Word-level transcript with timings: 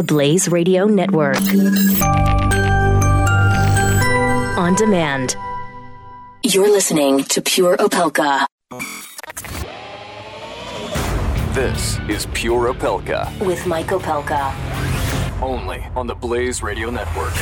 the 0.00 0.04
Blaze 0.04 0.48
Radio 0.48 0.86
Network. 0.86 1.36
On 4.56 4.74
demand. 4.74 5.36
You're 6.42 6.70
listening 6.70 7.24
to 7.24 7.42
Pure 7.42 7.76
Opelka. 7.76 8.46
This 11.52 11.98
is 12.08 12.24
Pure 12.32 12.72
Opelka. 12.72 13.28
With 13.44 13.66
Mike 13.66 13.88
Opelka. 13.88 14.54
Only 15.42 15.84
on 15.94 16.06
the 16.06 16.14
Blaze 16.14 16.62
Radio 16.62 16.88
Network. 16.88 17.34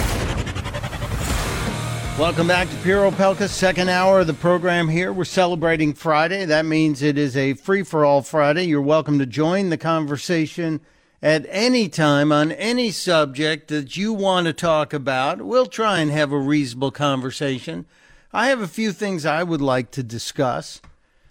Welcome 2.18 2.48
back 2.48 2.68
to 2.70 2.77
Pure 2.79 3.12
Opelka, 3.12 3.48
second 3.48 3.88
hour 3.88 4.18
of 4.18 4.27
the 4.27 4.34
program 4.34 4.88
here. 4.88 5.12
We're 5.12 5.27
celebrating 5.27 5.95
Friday. 5.95 6.45
That 6.45 6.66
means 6.66 7.02
it 7.02 7.18
is 7.18 7.36
a 7.36 7.54
free 7.54 7.84
for 7.84 8.04
all 8.04 8.20
Friday. 8.22 8.64
You're 8.64 8.82
welcome 8.82 9.20
to 9.20 9.27
join 9.27 9.68
the 9.68 9.79
conversation 9.79 10.80
at 11.23 11.46
any 11.48 11.89
time 11.89 12.30
on 12.30 12.53
any 12.53 12.91
subject 12.91 13.68
that 13.68 13.96
you 13.96 14.13
want 14.13 14.46
to 14.46 14.53
talk 14.53 14.93
about. 14.93 15.43
We'll 15.43 15.67
try 15.67 15.99
and 15.99 16.11
have 16.11 16.32
a 16.32 16.39
reasonable 16.39 16.90
conversation. 16.90 17.86
I 18.32 18.49
have 18.49 18.61
a 18.61 18.68
few 18.68 18.93
things 18.93 19.26
I 19.26 19.43
would 19.43 19.61
like 19.61 19.90
to 19.93 20.03
discuss 20.03 20.81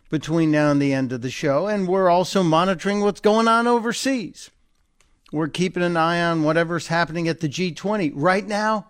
between 0.10 0.52
now 0.52 0.72
and 0.72 0.82
the 0.82 0.94
end 0.94 1.12
of 1.12 1.22
the 1.22 1.30
show, 1.30 1.68
and 1.68 1.88
we're 1.88 2.10
also 2.10 2.44
monitoring 2.44 3.02
what's 3.02 3.20
going 3.20 3.48
on 3.48 3.68
overseas. 3.68 4.50
We're 5.32 5.50
keeping 5.50 5.84
an 5.84 5.98
eye 5.98 6.22
on 6.22 6.44
whatever's 6.44 6.88
happening 6.88 7.28
at 7.28 7.42
the 7.42 7.50
G20. 7.50 8.14
Right 8.16 8.48
now, 8.48 8.88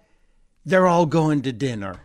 they're 0.65 0.87
all 0.87 1.07
going 1.07 1.41
to 1.43 1.51
dinner. 1.51 2.01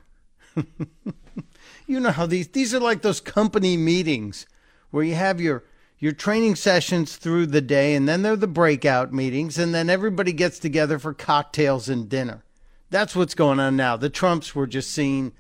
you 1.87 2.01
know 2.01 2.11
how 2.11 2.27
these 2.27 2.49
these 2.49 2.75
are 2.75 2.81
like 2.81 3.03
those 3.03 3.21
company 3.21 3.77
meetings 3.77 4.47
where 4.91 5.05
you 5.05 5.15
have 5.15 5.41
your 5.41 5.65
your 6.03 6.13
training 6.13 6.57
sessions 6.57 7.15
through 7.15 7.47
the 7.47 7.61
day 7.61 7.95
and 7.95 8.09
then 8.09 8.23
there 8.23 8.33
are 8.33 8.37
the 8.37 8.49
breakout 8.49 9.13
meetings 9.13 9.57
and 9.57 9.73
then 9.73 9.89
everybody 9.89 10.33
gets 10.33 10.59
together 10.59 10.99
for 10.99 11.15
cocktails 11.15 11.89
and 11.89 12.09
dinner. 12.09 12.43
That's 12.91 13.15
what's 13.15 13.37
going 13.37 13.61
on 13.61 13.77
now. 13.77 13.97
The 13.97 14.11
Trumps 14.11 14.53
were 14.53 14.67
just 14.67 14.91
seen 14.91 15.31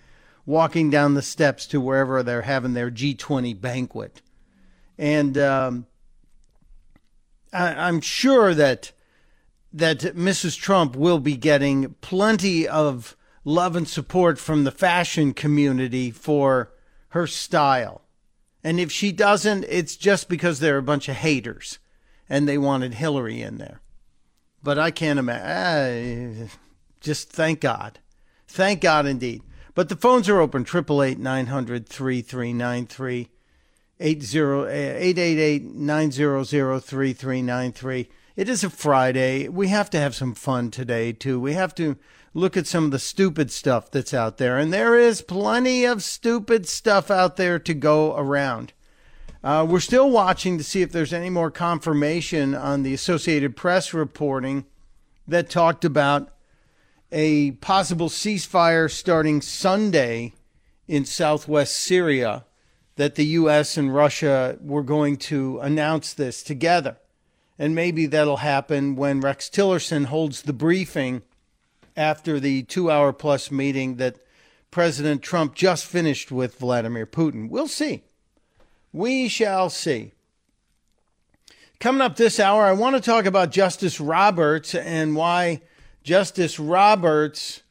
walking 0.46 0.88
down 0.88 1.14
the 1.14 1.20
steps 1.20 1.66
to 1.66 1.80
wherever 1.80 2.22
they're 2.22 2.42
having 2.42 2.74
their 2.74 2.92
G20 2.92 3.60
banquet. 3.60 4.22
And 4.96 5.36
um, 5.36 5.86
I, 7.52 7.74
I'm 7.74 8.00
sure 8.00 8.54
that 8.54 8.92
that 9.72 9.98
Mrs. 9.98 10.56
Trump 10.56 10.94
will 10.94 11.18
be 11.18 11.36
getting 11.36 11.94
plenty 12.02 12.68
of 12.68 13.16
love 13.44 13.74
and 13.74 13.88
support 13.88 14.38
from 14.38 14.62
the 14.62 14.70
fashion 14.70 15.34
community 15.34 16.12
for 16.12 16.72
her 17.08 17.26
style. 17.26 18.01
And 18.64 18.78
if 18.78 18.92
she 18.92 19.12
doesn't, 19.12 19.64
it's 19.68 19.96
just 19.96 20.28
because 20.28 20.60
they're 20.60 20.78
a 20.78 20.82
bunch 20.82 21.08
of 21.08 21.16
haters 21.16 21.78
and 22.28 22.48
they 22.48 22.58
wanted 22.58 22.94
Hillary 22.94 23.42
in 23.42 23.58
there. 23.58 23.80
But 24.62 24.78
I 24.78 24.90
can't 24.90 25.18
imagine. 25.18 26.50
Just 27.00 27.30
thank 27.30 27.60
God. 27.60 27.98
Thank 28.46 28.80
God 28.80 29.06
indeed. 29.06 29.42
But 29.74 29.88
the 29.88 29.96
phones 29.96 30.28
are 30.28 30.40
open 30.40 30.62
888 30.62 31.18
900 31.18 31.88
3393. 31.88 33.28
888 33.98 35.62
eh, 35.62 35.64
900 35.64 36.44
3393. 36.84 38.08
It 38.34 38.48
is 38.48 38.64
a 38.64 38.70
Friday. 38.70 39.48
We 39.48 39.68
have 39.68 39.90
to 39.90 39.98
have 39.98 40.14
some 40.14 40.34
fun 40.34 40.70
today, 40.70 41.12
too. 41.12 41.40
We 41.40 41.54
have 41.54 41.74
to 41.76 41.96
look 42.34 42.56
at 42.56 42.66
some 42.66 42.84
of 42.84 42.90
the 42.90 42.98
stupid 42.98 43.50
stuff 43.50 43.90
that's 43.90 44.14
out 44.14 44.38
there. 44.38 44.58
And 44.58 44.72
there 44.72 44.96
is 44.96 45.22
plenty 45.22 45.84
of 45.84 46.02
stupid 46.02 46.66
stuff 46.66 47.10
out 47.10 47.36
there 47.36 47.58
to 47.58 47.74
go 47.74 48.16
around. 48.16 48.72
Uh, 49.44 49.66
we're 49.68 49.80
still 49.80 50.10
watching 50.10 50.56
to 50.56 50.64
see 50.64 50.82
if 50.82 50.92
there's 50.92 51.12
any 51.12 51.30
more 51.30 51.50
confirmation 51.50 52.54
on 52.54 52.82
the 52.82 52.94
Associated 52.94 53.56
Press 53.56 53.92
reporting 53.92 54.64
that 55.26 55.50
talked 55.50 55.84
about 55.84 56.30
a 57.10 57.52
possible 57.52 58.08
ceasefire 58.08 58.90
starting 58.90 59.42
Sunday 59.42 60.32
in 60.88 61.04
southwest 61.04 61.76
Syria, 61.76 62.44
that 62.96 63.16
the 63.16 63.26
U.S. 63.26 63.76
and 63.76 63.94
Russia 63.94 64.58
were 64.60 64.82
going 64.82 65.16
to 65.16 65.58
announce 65.60 66.14
this 66.14 66.42
together 66.42 66.96
and 67.58 67.76
maybe 67.76 68.06
that'll 68.06 68.38
happen 68.38 68.96
when 68.96 69.20
Rex 69.20 69.48
Tillerson 69.48 70.06
holds 70.06 70.42
the 70.42 70.52
briefing 70.52 71.22
after 71.96 72.40
the 72.40 72.62
two 72.62 72.90
hour 72.90 73.12
plus 73.12 73.50
meeting 73.50 73.96
that 73.96 74.16
President 74.70 75.22
Trump 75.22 75.54
just 75.54 75.84
finished 75.84 76.32
with 76.32 76.58
Vladimir 76.58 77.06
Putin. 77.06 77.48
We'll 77.48 77.68
see. 77.68 78.02
We 78.92 79.28
shall 79.28 79.70
see. 79.70 80.12
Coming 81.78 82.00
up 82.00 82.16
this 82.16 82.38
hour, 82.38 82.62
I 82.64 82.72
want 82.72 82.96
to 82.96 83.02
talk 83.02 83.26
about 83.26 83.50
Justice 83.50 84.00
Roberts 84.00 84.74
and 84.74 85.16
why 85.16 85.62
Justice 86.02 86.58
Roberts 86.58 87.62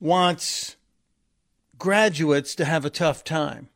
wants 0.00 0.76
graduates 1.78 2.54
to 2.54 2.64
have 2.64 2.84
a 2.84 2.90
tough 2.90 3.24
time. 3.24 3.68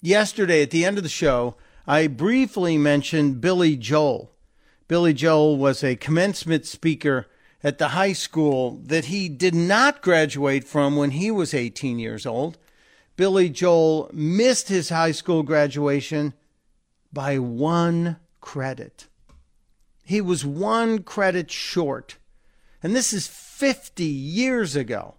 Yesterday, 0.00 0.62
at 0.62 0.70
the 0.70 0.84
end 0.84 0.98
of 0.98 1.02
the 1.02 1.08
show, 1.08 1.56
I 1.86 2.06
briefly 2.06 2.78
mentioned 2.78 3.40
Billy 3.40 3.76
Joel. 3.76 4.30
Billy 4.88 5.14
Joel 5.14 5.56
was 5.56 5.82
a 5.82 5.96
commencement 5.96 6.66
speaker 6.66 7.26
at 7.64 7.78
the 7.78 7.88
high 7.88 8.12
school 8.12 8.80
that 8.84 9.06
he 9.06 9.28
did 9.28 9.54
not 9.54 10.02
graduate 10.02 10.64
from 10.64 10.96
when 10.96 11.12
he 11.12 11.30
was 11.30 11.54
18 11.54 11.98
years 11.98 12.26
old. 12.26 12.58
Billy 13.16 13.48
Joel 13.48 14.10
missed 14.12 14.68
his 14.68 14.88
high 14.88 15.12
school 15.12 15.42
graduation 15.42 16.34
by 17.12 17.38
one 17.38 18.16
credit. 18.40 19.06
He 20.04 20.20
was 20.20 20.44
one 20.44 21.02
credit 21.02 21.50
short. 21.50 22.16
And 22.82 22.96
this 22.96 23.12
is 23.12 23.28
50 23.28 24.04
years 24.04 24.74
ago. 24.74 25.14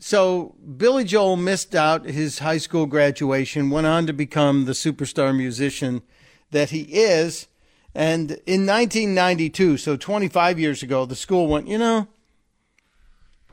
So 0.00 0.56
Billy 0.76 1.04
Joel 1.04 1.36
missed 1.36 1.76
out 1.76 2.06
his 2.06 2.40
high 2.40 2.58
school 2.58 2.86
graduation, 2.86 3.70
went 3.70 3.86
on 3.86 4.06
to 4.08 4.12
become 4.12 4.64
the 4.64 4.72
superstar 4.72 5.36
musician 5.36 6.02
that 6.50 6.70
he 6.70 6.82
is. 6.82 7.46
And 7.94 8.32
in 8.46 8.66
1992, 8.66 9.76
so 9.76 9.96
25 9.96 10.58
years 10.58 10.82
ago, 10.82 11.04
the 11.04 11.14
school 11.14 11.46
went, 11.46 11.68
you 11.68 11.78
know, 11.78 12.08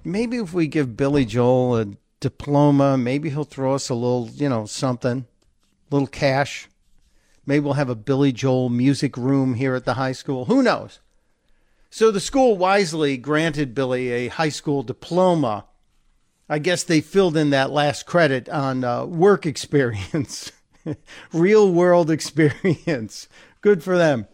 maybe 0.03 0.37
if 0.37 0.53
we 0.53 0.67
give 0.67 0.95
Billy 0.95 1.25
Joel 1.25 1.77
a 1.77 1.87
diploma, 2.19 2.97
maybe 2.97 3.29
he'll 3.29 3.43
throw 3.43 3.75
us 3.75 3.89
a 3.89 3.95
little, 3.95 4.29
you 4.33 4.47
know, 4.47 4.65
something, 4.65 5.25
a 5.91 5.93
little 5.93 6.07
cash. 6.07 6.69
Maybe 7.45 7.65
we'll 7.65 7.73
have 7.73 7.89
a 7.89 7.95
Billy 7.95 8.31
Joel 8.31 8.69
music 8.69 9.17
room 9.17 9.55
here 9.55 9.75
at 9.75 9.85
the 9.85 9.95
high 9.95 10.13
school. 10.13 10.45
Who 10.45 10.63
knows? 10.63 10.99
So 11.89 12.11
the 12.11 12.19
school 12.19 12.55
wisely 12.55 13.17
granted 13.17 13.73
Billy 13.73 14.09
a 14.11 14.27
high 14.27 14.49
school 14.49 14.83
diploma 14.83 15.65
I 16.51 16.57
guess 16.57 16.83
they 16.83 16.99
filled 16.99 17.37
in 17.37 17.51
that 17.51 17.69
last 17.69 18.07
credit 18.07 18.49
on 18.49 18.83
uh, 18.83 19.05
work 19.05 19.45
experience, 19.45 20.51
real 21.31 21.71
world 21.71 22.09
experience. 22.09 23.29
Good 23.61 23.83
for 23.83 23.97
them. 23.97 24.27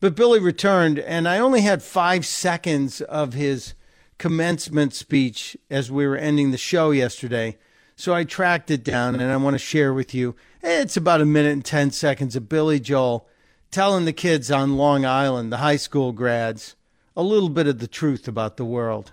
But 0.00 0.16
Billy 0.16 0.40
returned, 0.40 0.98
and 0.98 1.28
I 1.28 1.38
only 1.38 1.60
had 1.60 1.82
five 1.82 2.24
seconds 2.24 3.00
of 3.02 3.34
his 3.34 3.74
commencement 4.18 4.94
speech 4.94 5.56
as 5.70 5.90
we 5.90 6.06
were 6.06 6.16
ending 6.16 6.50
the 6.50 6.58
show 6.58 6.90
yesterday. 6.90 7.58
So 7.96 8.14
I 8.14 8.24
tracked 8.24 8.70
it 8.70 8.82
down, 8.82 9.14
and 9.14 9.30
I 9.30 9.36
want 9.36 9.54
to 9.54 9.58
share 9.58 9.92
with 9.92 10.14
you. 10.14 10.34
Eh, 10.62 10.80
it's 10.80 10.96
about 10.96 11.20
a 11.20 11.26
minute 11.26 11.52
and 11.52 11.64
10 11.64 11.90
seconds 11.90 12.34
of 12.34 12.48
Billy 12.48 12.80
Joel 12.80 13.26
telling 13.70 14.04
the 14.04 14.12
kids 14.12 14.50
on 14.50 14.76
Long 14.76 15.04
Island, 15.04 15.52
the 15.52 15.58
high 15.58 15.76
school 15.76 16.12
grads, 16.12 16.76
a 17.16 17.22
little 17.22 17.48
bit 17.48 17.66
of 17.66 17.78
the 17.78 17.86
truth 17.86 18.26
about 18.26 18.56
the 18.56 18.64
world. 18.64 19.12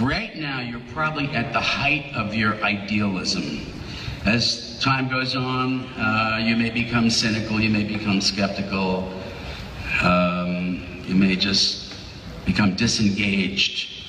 Right 0.00 0.34
now, 0.36 0.60
you're 0.60 0.80
probably 0.92 1.28
at 1.28 1.52
the 1.52 1.60
height 1.60 2.12
of 2.14 2.34
your 2.34 2.54
idealism. 2.62 3.73
As 4.24 4.78
time 4.80 5.10
goes 5.10 5.36
on, 5.36 5.84
uh, 5.98 6.38
you 6.40 6.56
may 6.56 6.70
become 6.70 7.10
cynical, 7.10 7.60
you 7.60 7.68
may 7.68 7.84
become 7.84 8.22
skeptical, 8.22 9.12
um, 10.02 11.02
you 11.04 11.14
may 11.14 11.36
just 11.36 11.94
become 12.46 12.74
disengaged 12.74 14.06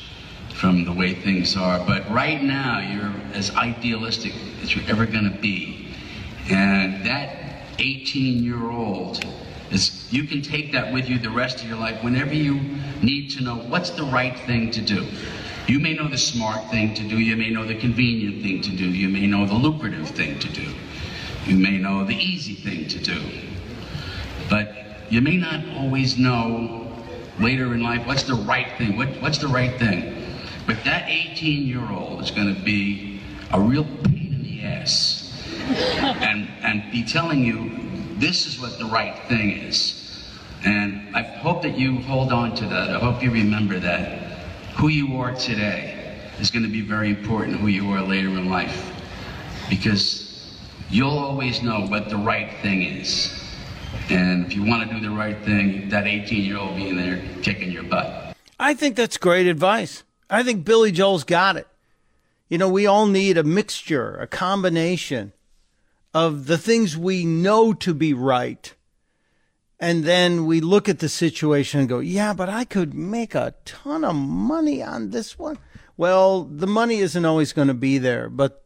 from 0.53 0.85
the 0.85 0.93
way 0.93 1.15
things 1.15 1.57
are. 1.57 1.85
But 1.85 2.09
right 2.09 2.41
now, 2.41 2.79
you're 2.79 3.13
as 3.33 3.53
idealistic 3.57 4.33
as 4.63 4.73
you're 4.73 4.89
ever 4.89 5.05
going 5.05 5.29
to 5.29 5.37
be. 5.37 5.93
And 6.49 7.05
that 7.05 7.75
18 7.79 8.41
year 8.41 8.71
old 8.71 9.21
is, 9.69 10.07
you 10.13 10.23
can 10.23 10.41
take 10.41 10.71
that 10.71 10.93
with 10.93 11.09
you 11.09 11.19
the 11.19 11.29
rest 11.29 11.61
of 11.61 11.67
your 11.67 11.77
life 11.77 12.01
whenever 12.01 12.33
you 12.33 12.61
need 13.01 13.31
to 13.31 13.43
know 13.43 13.57
what's 13.57 13.89
the 13.89 14.05
right 14.05 14.39
thing 14.39 14.71
to 14.71 14.81
do. 14.81 15.05
You 15.67 15.79
may 15.79 15.93
know 15.93 16.07
the 16.07 16.17
smart 16.17 16.69
thing 16.69 16.93
to 16.93 17.03
do, 17.03 17.17
you 17.17 17.35
may 17.35 17.49
know 17.49 17.65
the 17.65 17.73
convenient 17.73 18.43
thing 18.43 18.61
to 18.61 18.69
do, 18.69 18.85
you 18.85 19.09
may 19.09 19.25
know 19.25 19.47
the 19.47 19.55
lucrative 19.55 20.09
thing 20.09 20.37
to 20.37 20.47
do, 20.47 20.75
you 21.45 21.57
may 21.57 21.79
know 21.79 22.05
the 22.05 22.15
easy 22.15 22.53
thing 22.53 22.87
to 22.87 22.99
do. 22.99 23.19
But 24.47 24.69
you 25.09 25.21
may 25.21 25.37
not 25.37 25.61
always 25.75 26.19
know 26.19 26.87
later 27.39 27.73
in 27.73 27.81
life 27.81 28.05
what's 28.05 28.23
the 28.23 28.35
right 28.35 28.77
thing, 28.77 28.95
what, 28.95 29.09
what's 29.21 29.39
the 29.39 29.47
right 29.47 29.77
thing. 29.79 30.23
But 30.67 30.83
that 30.83 31.09
18 31.09 31.65
year 31.65 31.91
old 31.91 32.21
is 32.21 32.29
going 32.29 32.53
to 32.53 32.61
be 32.61 33.19
a 33.51 33.59
real 33.59 33.85
pain 34.03 34.33
in 34.35 34.43
the 34.43 34.61
ass 34.61 35.23
and, 36.21 36.47
and 36.61 36.91
be 36.91 37.03
telling 37.03 37.43
you 37.43 37.71
this 38.19 38.45
is 38.45 38.59
what 38.59 38.77
the 38.77 38.85
right 38.85 39.17
thing 39.27 39.49
is. 39.49 40.01
And 40.63 41.15
I 41.15 41.23
hope 41.23 41.63
that 41.63 41.75
you 41.75 42.01
hold 42.01 42.31
on 42.31 42.55
to 42.55 42.67
that. 42.67 42.91
I 42.91 42.99
hope 42.99 43.23
you 43.23 43.31
remember 43.31 43.79
that. 43.79 44.24
Who 44.75 44.89
you 44.89 45.15
are 45.17 45.33
today 45.33 46.19
is 46.37 46.51
going 46.51 46.63
to 46.63 46.69
be 46.69 46.81
very 46.81 47.09
important, 47.09 47.57
who 47.57 47.67
you 47.67 47.89
are 47.91 48.01
later 48.01 48.27
in 48.27 48.49
life. 48.49 48.93
Because 49.69 50.59
you'll 50.89 51.17
always 51.17 51.63
know 51.63 51.87
what 51.87 52.09
the 52.09 52.17
right 52.17 52.53
thing 52.61 52.83
is. 52.83 53.41
And 54.09 54.45
if 54.45 54.53
you 54.53 54.65
want 54.65 54.87
to 54.87 54.93
do 54.93 54.99
the 54.99 55.15
right 55.15 55.41
thing, 55.45 55.87
that 55.89 56.07
18 56.07 56.43
year 56.43 56.57
old 56.57 56.75
being 56.75 56.97
there 56.97 57.23
kicking 57.41 57.71
your 57.71 57.83
butt. 57.83 58.35
I 58.59 58.73
think 58.73 58.97
that's 58.97 59.17
great 59.17 59.47
advice. 59.47 60.03
I 60.29 60.43
think 60.43 60.65
Billy 60.65 60.91
Joel's 60.91 61.23
got 61.23 61.55
it. 61.55 61.67
You 62.49 62.57
know, 62.57 62.67
we 62.67 62.85
all 62.85 63.07
need 63.07 63.37
a 63.37 63.43
mixture, 63.43 64.17
a 64.17 64.27
combination 64.27 65.31
of 66.13 66.47
the 66.47 66.57
things 66.57 66.97
we 66.97 67.23
know 67.23 67.73
to 67.73 67.93
be 67.93 68.13
right. 68.13 68.74
And 69.79 70.05
then 70.05 70.45
we 70.45 70.61
look 70.61 70.87
at 70.87 70.99
the 70.99 71.09
situation 71.09 71.81
and 71.81 71.89
go, 71.89 71.99
yeah, 71.99 72.33
but 72.33 72.47
I 72.47 72.63
could 72.63 72.93
make 72.93 73.35
a 73.35 73.55
ton 73.65 74.05
of 74.05 74.15
money 74.15 74.81
on 74.81 75.09
this 75.09 75.37
one. 75.37 75.57
Well, 75.97 76.43
the 76.43 76.67
money 76.67 76.99
isn't 76.99 77.25
always 77.25 77.53
going 77.53 77.67
to 77.67 77.73
be 77.73 77.97
there, 77.97 78.29
but 78.29 78.63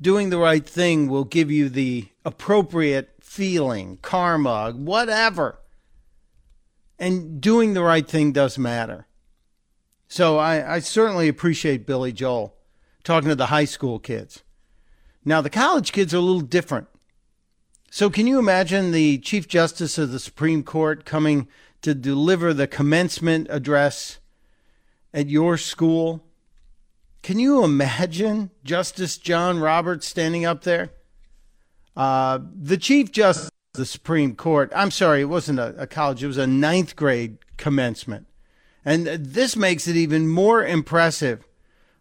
doing 0.00 0.30
the 0.30 0.38
right 0.38 0.66
thing 0.66 1.08
will 1.08 1.24
give 1.24 1.50
you 1.50 1.68
the 1.68 2.08
appropriate 2.24 3.10
feeling, 3.20 3.98
karma, 4.02 4.72
whatever. 4.72 5.60
And 6.98 7.40
doing 7.40 7.72
the 7.72 7.82
right 7.82 8.06
thing 8.06 8.32
does 8.32 8.58
matter. 8.58 9.06
So 10.08 10.36
I, 10.38 10.74
I 10.74 10.78
certainly 10.80 11.28
appreciate 11.28 11.86
Billy 11.86 12.12
Joel 12.12 12.54
talking 13.04 13.28
to 13.30 13.34
the 13.34 13.46
high 13.46 13.64
school 13.64 13.98
kids. 13.98 14.42
Now, 15.24 15.40
the 15.40 15.50
college 15.50 15.92
kids 15.92 16.12
are 16.12 16.18
a 16.18 16.20
little 16.20 16.40
different. 16.40 16.88
So, 17.92 18.08
can 18.08 18.28
you 18.28 18.38
imagine 18.38 18.92
the 18.92 19.18
Chief 19.18 19.48
Justice 19.48 19.98
of 19.98 20.12
the 20.12 20.20
Supreme 20.20 20.62
Court 20.62 21.04
coming 21.04 21.48
to 21.82 21.92
deliver 21.92 22.54
the 22.54 22.68
commencement 22.68 23.48
address 23.50 24.20
at 25.12 25.28
your 25.28 25.56
school? 25.56 26.24
Can 27.22 27.40
you 27.40 27.64
imagine 27.64 28.52
Justice 28.62 29.18
John 29.18 29.58
Roberts 29.58 30.06
standing 30.06 30.44
up 30.44 30.62
there? 30.62 30.90
Uh, 31.96 32.38
the 32.54 32.76
Chief 32.76 33.10
Justice 33.10 33.50
of 33.74 33.78
the 33.78 33.86
Supreme 33.86 34.36
Court, 34.36 34.70
I'm 34.72 34.92
sorry, 34.92 35.22
it 35.22 35.24
wasn't 35.24 35.58
a, 35.58 35.74
a 35.76 35.88
college, 35.88 36.22
it 36.22 36.28
was 36.28 36.38
a 36.38 36.46
ninth 36.46 36.94
grade 36.94 37.38
commencement. 37.56 38.28
And 38.84 39.08
this 39.08 39.56
makes 39.56 39.88
it 39.88 39.96
even 39.96 40.28
more 40.28 40.64
impressive 40.64 41.44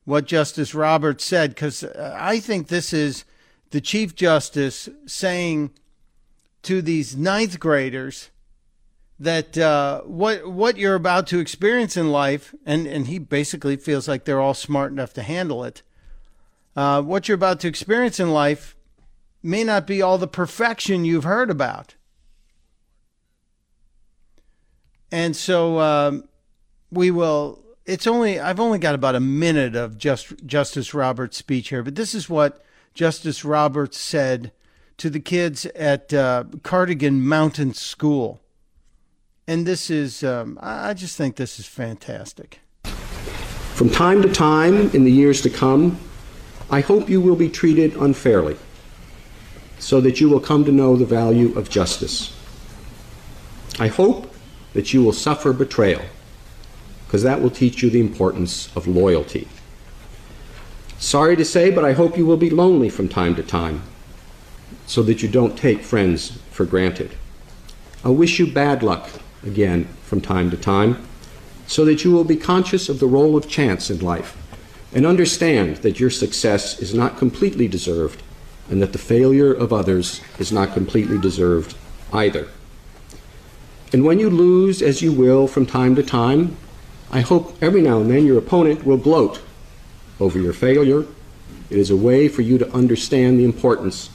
what 0.06 0.28
Justice 0.28 0.76
Roberts 0.76 1.26
said, 1.26 1.50
because 1.50 1.84
I 1.84 2.40
think 2.40 2.68
this 2.68 2.94
is 2.94 3.26
the 3.72 3.82
Chief 3.82 4.16
Justice 4.16 4.90
saying 5.06 5.72
to 6.64 6.82
these 6.82 7.16
ninth 7.16 7.60
graders 7.60 8.30
that 9.20 9.58
uh, 9.58 10.02
what 10.02 10.50
what 10.50 10.78
you're 10.78 10.96
about 10.96 11.28
to 11.28 11.40
experience 11.40 11.98
in 11.98 12.12
life, 12.12 12.56
and, 12.66 12.88
and 12.88 13.08
he 13.08 13.20
basically 13.20 13.76
feels 13.76 14.08
like 14.08 14.26
they're 14.26 14.42
all 14.42 14.54
smart 14.54 14.92
enough 14.92 15.14
to 15.14 15.24
handle 15.24 15.64
it. 15.64 15.82
Uh, 16.76 17.02
what 17.02 17.28
you're 17.28 17.36
about 17.36 17.60
to 17.60 17.68
experience 17.68 18.20
in 18.20 18.32
life 18.32 18.76
may 19.44 19.64
not 19.64 19.86
be 19.86 20.02
all 20.02 20.18
the 20.18 20.28
perfection 20.28 21.06
you've 21.06 21.24
heard 21.24 21.50
about. 21.50 21.96
And 25.12 25.36
so 25.36 25.80
um, 25.80 26.30
we 26.92 27.12
will 27.12 27.60
it's 27.86 28.08
only 28.08 28.40
I've 28.40 28.60
only 28.60 28.80
got 28.80 28.96
about 28.96 29.16
a 29.16 29.20
minute 29.20 29.76
of 29.76 29.98
just 29.98 30.46
Justice 30.46 30.94
Roberts' 30.94 31.38
speech 31.38 31.70
here, 31.70 31.84
but 31.84 31.96
this 31.96 32.14
is 32.14 32.30
what 32.30 32.64
Justice 32.94 33.46
Roberts 33.46 33.98
said 33.98 34.52
to 34.98 35.10
the 35.10 35.20
kids 35.20 35.66
at 35.68 36.14
uh, 36.14 36.44
Cardigan 36.64 37.22
Mountain 37.22 37.74
School, 37.74 38.42
and 39.48 39.66
this 39.66 39.90
is 39.90 40.24
um, 40.24 40.60
I 40.62 40.94
just 40.94 41.18
think 41.18 41.36
this 41.36 41.60
is 41.60 41.66
fantastic. 41.66 42.60
From 43.74 43.90
time 43.90 44.22
to 44.22 44.32
time 44.32 44.90
in 44.92 45.06
the 45.06 45.12
years 45.12 45.42
to 45.42 45.50
come, 45.50 45.98
I 46.70 46.82
hope 46.82 47.10
you 47.10 47.22
will 47.22 47.36
be 47.36 47.50
treated 47.50 47.96
unfairly, 47.96 48.58
so 49.80 50.02
that 50.02 50.20
you 50.20 50.30
will 50.30 50.42
come 50.42 50.66
to 50.66 50.72
know 50.72 50.96
the 50.96 51.06
value 51.06 51.58
of 51.58 51.70
justice. 51.70 52.36
I 53.80 53.88
hope 53.88 54.34
that 54.74 54.94
you 54.94 55.02
will 55.02 55.14
suffer 55.14 55.54
betrayal 55.54 56.02
because 57.06 57.24
that 57.24 57.42
will 57.42 57.50
teach 57.50 57.82
you 57.82 57.90
the 57.90 58.00
importance 58.00 58.76
of 58.76 58.86
loyalty. 58.86 59.48
Sorry 61.00 61.38
to 61.38 61.46
say, 61.46 61.72
but 61.72 61.86
I 61.86 61.94
hope 61.94 62.18
you 62.18 62.26
will 62.26 62.38
be 62.38 62.50
lonely 62.50 62.90
from 62.90 63.08
time 63.08 63.34
to 63.36 63.44
time 63.44 63.84
so 64.86 65.02
that 65.04 65.24
you 65.24 65.30
don't 65.30 65.58
take 65.58 65.82
friends 65.82 66.40
for 66.52 66.66
granted. 66.66 67.16
I 68.04 68.10
wish 68.10 68.38
you 68.38 68.52
bad 68.52 68.84
luck 68.84 69.10
again 69.42 69.86
from 70.04 70.20
time 70.20 70.52
to 70.52 70.58
time 70.58 71.08
so 71.68 71.86
that 71.86 72.04
you 72.04 72.12
will 72.12 72.26
be 72.26 72.36
conscious 72.36 72.90
of 72.90 73.00
the 73.00 73.08
role 73.08 73.38
of 73.38 73.48
chance 73.48 73.90
in 73.90 74.00
life 74.00 74.36
and 74.94 75.06
understand 75.06 75.78
that 75.78 76.02
your 76.02 76.10
success 76.10 76.80
is 76.80 76.94
not 76.94 77.18
completely 77.18 77.70
deserved 77.70 78.22
and 78.70 78.82
that 78.82 78.92
the 78.92 79.00
failure 79.00 79.54
of 79.54 79.72
others 79.72 80.20
is 80.38 80.52
not 80.52 80.74
completely 80.74 81.18
deserved 81.18 81.78
either. 82.12 82.50
And 83.94 84.04
when 84.04 84.20
you 84.20 84.30
lose, 84.30 84.82
as 84.82 85.02
you 85.02 85.14
will 85.14 85.48
from 85.48 85.66
time 85.66 85.96
to 85.96 86.04
time, 86.04 86.58
I 87.10 87.22
hope 87.22 87.56
every 87.64 87.82
now 87.82 88.02
and 88.02 88.12
then 88.12 88.26
your 88.26 88.38
opponent 88.38 88.86
will 88.86 88.98
gloat 88.98 89.42
over 90.20 90.40
your 90.40 90.54
failure. 90.54 91.06
It 91.70 91.78
is 91.78 91.90
a 91.90 91.96
way 91.96 92.28
for 92.28 92.42
you 92.42 92.58
to 92.58 92.72
understand 92.74 93.40
the 93.40 93.46
importance 93.46 94.10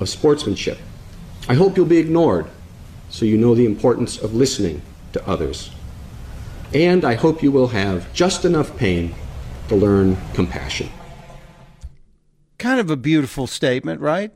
of 0.00 0.08
sportsmanship. 0.08 0.78
I 1.48 1.54
hope 1.54 1.76
you'll 1.76 1.86
be 1.86 1.98
ignored 1.98 2.46
so 3.10 3.24
you 3.24 3.36
know 3.36 3.54
the 3.54 3.66
importance 3.66 4.18
of 4.18 4.34
listening 4.34 4.82
to 5.12 5.28
others. 5.28 5.70
And 6.72 7.04
I 7.04 7.14
hope 7.14 7.42
you 7.42 7.52
will 7.52 7.68
have 7.68 8.12
just 8.12 8.44
enough 8.44 8.76
pain 8.76 9.14
to 9.68 9.76
learn 9.76 10.16
compassion. 10.32 10.88
Kind 12.58 12.80
of 12.80 12.90
a 12.90 12.96
beautiful 12.96 13.46
statement, 13.46 14.00
right? 14.00 14.32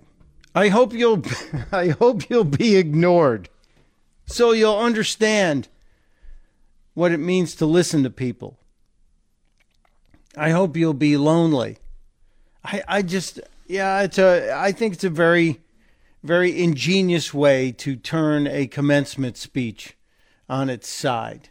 I 0.54 0.68
hope 0.68 0.92
you'll 0.92 1.22
I 1.72 1.88
hope 1.88 2.28
you'll 2.28 2.44
be 2.44 2.76
ignored 2.76 3.48
so 4.26 4.52
you'll 4.52 4.78
understand 4.78 5.68
what 6.94 7.12
it 7.12 7.18
means 7.18 7.54
to 7.56 7.66
listen 7.66 8.02
to 8.02 8.10
people. 8.10 8.58
I 10.38 10.50
hope 10.50 10.76
you'll 10.76 10.94
be 10.94 11.16
lonely. 11.16 11.78
I, 12.64 12.82
I 12.86 13.02
just, 13.02 13.40
yeah, 13.66 14.02
it's 14.02 14.18
a, 14.18 14.52
I 14.54 14.70
think 14.72 14.94
it's 14.94 15.04
a 15.04 15.10
very, 15.10 15.60
very 16.22 16.62
ingenious 16.62 17.34
way 17.34 17.72
to 17.72 17.96
turn 17.96 18.46
a 18.46 18.68
commencement 18.68 19.36
speech 19.36 19.96
on 20.48 20.70
its 20.70 20.88
side. 20.88 21.48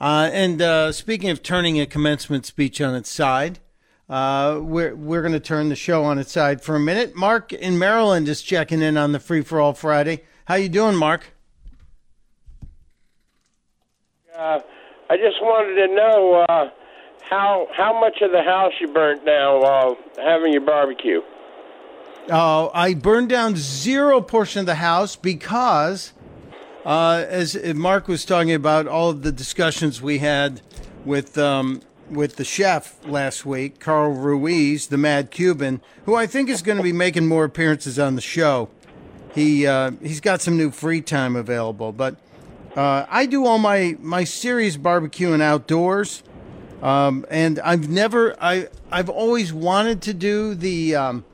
Uh, 0.00 0.28
and 0.32 0.60
uh, 0.60 0.92
speaking 0.92 1.30
of 1.30 1.42
turning 1.42 1.80
a 1.80 1.86
commencement 1.86 2.46
speech 2.46 2.80
on 2.80 2.94
its 2.94 3.08
side, 3.08 3.60
uh, 4.08 4.60
we're 4.62 4.94
we're 4.94 5.22
going 5.22 5.32
to 5.32 5.40
turn 5.40 5.68
the 5.68 5.76
show 5.76 6.04
on 6.04 6.18
its 6.18 6.30
side 6.30 6.60
for 6.62 6.76
a 6.76 6.80
minute. 6.80 7.16
Mark 7.16 7.52
in 7.52 7.78
Maryland 7.78 8.28
is 8.28 8.42
checking 8.42 8.82
in 8.82 8.96
on 8.96 9.12
the 9.12 9.18
Free 9.18 9.40
for 9.40 9.60
All 9.60 9.72
Friday. 9.72 10.22
How 10.44 10.56
you 10.56 10.68
doing, 10.68 10.94
Mark? 10.94 11.32
Uh, 14.36 14.60
I 15.08 15.16
just 15.16 15.40
wanted 15.40 15.86
to 15.86 15.94
know 15.94 16.44
uh, 16.48 16.70
how 17.28 17.68
how 17.72 17.98
much 18.00 18.20
of 18.22 18.30
the 18.32 18.42
house 18.42 18.72
you 18.80 18.88
burnt 18.88 19.24
down 19.24 19.60
while 19.60 19.96
having 20.16 20.52
your 20.52 20.62
barbecue. 20.62 21.22
Oh, 22.28 22.70
I 22.74 22.94
burned 22.94 23.28
down 23.28 23.54
zero 23.56 24.20
portion 24.20 24.60
of 24.60 24.66
the 24.66 24.76
house 24.76 25.14
because, 25.14 26.12
uh, 26.84 27.24
as 27.28 27.56
Mark 27.74 28.08
was 28.08 28.24
talking 28.24 28.52
about, 28.52 28.88
all 28.88 29.10
of 29.10 29.22
the 29.22 29.30
discussions 29.30 30.02
we 30.02 30.18
had 30.18 30.60
with 31.04 31.38
um, 31.38 31.82
with 32.10 32.36
the 32.36 32.44
chef 32.44 33.04
last 33.06 33.44
week, 33.44 33.80
Carl 33.80 34.12
Ruiz, 34.12 34.88
the 34.88 34.96
Mad 34.96 35.30
Cuban, 35.30 35.80
who 36.04 36.14
I 36.14 36.26
think 36.26 36.48
is 36.48 36.62
going 36.62 36.78
to 36.78 36.84
be 36.84 36.92
making 36.92 37.26
more 37.26 37.44
appearances 37.44 37.98
on 37.98 38.14
the 38.14 38.20
show. 38.20 38.68
He 39.34 39.66
uh, 39.66 39.92
he's 40.02 40.20
got 40.20 40.40
some 40.40 40.56
new 40.56 40.70
free 40.70 41.00
time 41.00 41.36
available, 41.36 41.92
but 41.92 42.16
uh, 42.74 43.06
I 43.08 43.26
do 43.26 43.46
all 43.46 43.58
my 43.58 43.96
my 44.00 44.24
serious 44.24 44.76
barbecuing 44.76 45.42
outdoors, 45.42 46.22
um, 46.86 47.26
and 47.30 47.58
I've 47.58 47.88
never 47.88 48.36
I 48.40 48.68
I've 48.92 49.08
always 49.08 49.52
wanted 49.52 50.02
to 50.02 50.14
do 50.14 50.54
the 50.54 50.94
um, 50.94 51.24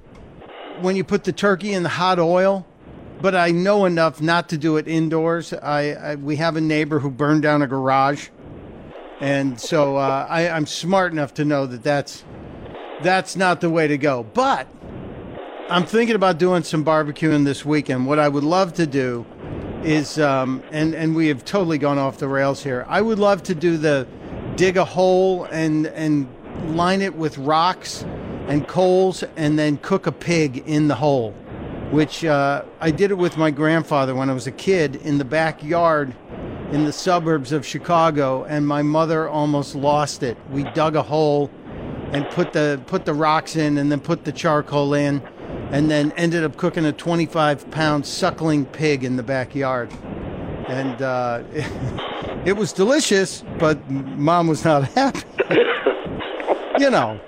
when 0.81 0.97
you 0.97 1.05
put 1.05 1.25
the 1.25 1.33
turkey 1.33 1.75
in 1.75 1.83
the 1.83 1.91
hot 1.91 2.19
oil, 2.19 2.67
but 3.21 3.35
I 3.35 3.51
know 3.51 3.85
enough 3.85 4.23
not 4.23 4.49
to 4.49 4.57
do 4.57 4.79
it 4.79 4.89
indoors. 4.89 5.53
I, 5.53 5.91
I 5.93 6.15
we 6.15 6.37
have 6.37 6.57
a 6.57 6.61
neighbor 6.63 7.01
who 7.01 7.11
burned 7.11 7.43
down 7.43 7.61
a 7.61 7.67
garage, 7.67 8.31
and 9.21 9.61
so 9.61 9.99
uh, 9.99 10.27
I, 10.27 10.49
I'm 10.49 10.65
smart 10.65 11.13
enough 11.13 11.35
to 11.35 11.45
know 11.45 11.67
that 11.67 11.83
that's 11.83 12.25
that's 13.03 13.37
not 13.37 13.61
the 13.61 13.69
way 13.69 13.87
to 13.89 13.99
go. 13.99 14.23
But 14.23 14.67
I'm 15.69 15.85
thinking 15.85 16.17
about 16.17 16.39
doing 16.39 16.63
some 16.63 16.83
barbecuing 16.83 17.45
this 17.45 17.63
weekend. 17.63 18.07
What 18.07 18.19
I 18.19 18.31
would 18.31 18.45
love 18.45 18.73
to 18.75 18.87
do 18.87 19.27
is, 19.85 20.19
um, 20.19 20.63
and 20.71 20.95
and 20.95 21.15
we 21.15 21.29
have 21.29 21.45
totally 21.45 21.77
gone 21.77 21.99
off 21.99 22.17
the 22.17 22.29
rails 22.29 22.65
here. 22.65 22.87
I 22.89 23.03
would 23.03 23.19
love 23.19 23.43
to 23.43 23.55
do 23.55 23.77
the 23.77 24.09
dig 24.57 24.77
a 24.77 24.85
hole 24.85 25.45
and 25.45 25.87
and 25.89 26.29
line 26.77 27.03
it 27.03 27.15
with 27.15 27.39
rocks 27.39 28.05
and 28.49 28.67
coals, 28.67 29.23
and 29.37 29.59
then 29.59 29.77
cook 29.79 30.07
a 30.07 30.13
pig 30.13 30.65
in 30.67 30.89
the 30.89 30.95
hole. 30.95 31.33
Which 31.91 32.25
uh, 32.25 32.65
I 32.81 32.91
did 32.91 33.11
it 33.11 33.19
with 33.19 33.37
my 33.37 33.51
grandfather 33.51 34.15
when 34.15 34.31
I 34.31 34.33
was 34.33 34.47
a 34.47 34.53
kid 34.53 34.97
in 34.97 35.19
the 35.19 35.25
backyard 35.25 36.15
in 36.73 36.85
the 36.85 36.93
suburbs 36.93 37.53
of 37.53 37.67
Chicago, 37.67 38.45
and 38.45 38.67
my 38.67 38.81
mother 38.81 39.29
almost 39.29 39.75
lost 39.75 40.23
it. 40.23 40.39
We 40.51 40.65
dug 40.65 40.97
a 40.97 41.03
hole 41.03 41.51
and 42.13 42.29
put 42.31 42.53
the 42.53 42.83
put 42.87 43.05
the 43.05 43.15
rocks 43.15 43.57
in, 43.57 43.79
and 43.79 43.93
then 43.93 44.01
put 44.01 44.25
the 44.25 44.33
charcoal 44.33 44.95
in, 44.95 45.23
and 45.71 45.91
then 45.91 46.13
ended 46.13 46.45
up 46.45 46.57
cooking 46.57 46.87
a 46.87 46.93
25 46.93 47.71
pound 47.71 48.07
suckling 48.07 48.65
pig 48.67 49.05
in 49.05 49.17
the 49.17 49.23
backyard, 49.23 49.93
and 50.69 51.03
uh, 51.03 51.43
it 52.45 52.55
was 52.57 52.73
delicious, 52.73 53.45
but 53.59 53.89
mom 53.91 54.47
was 54.49 54.65
not 54.65 54.85
happy. 54.95 55.23
you 56.79 56.91
know. 56.91 57.21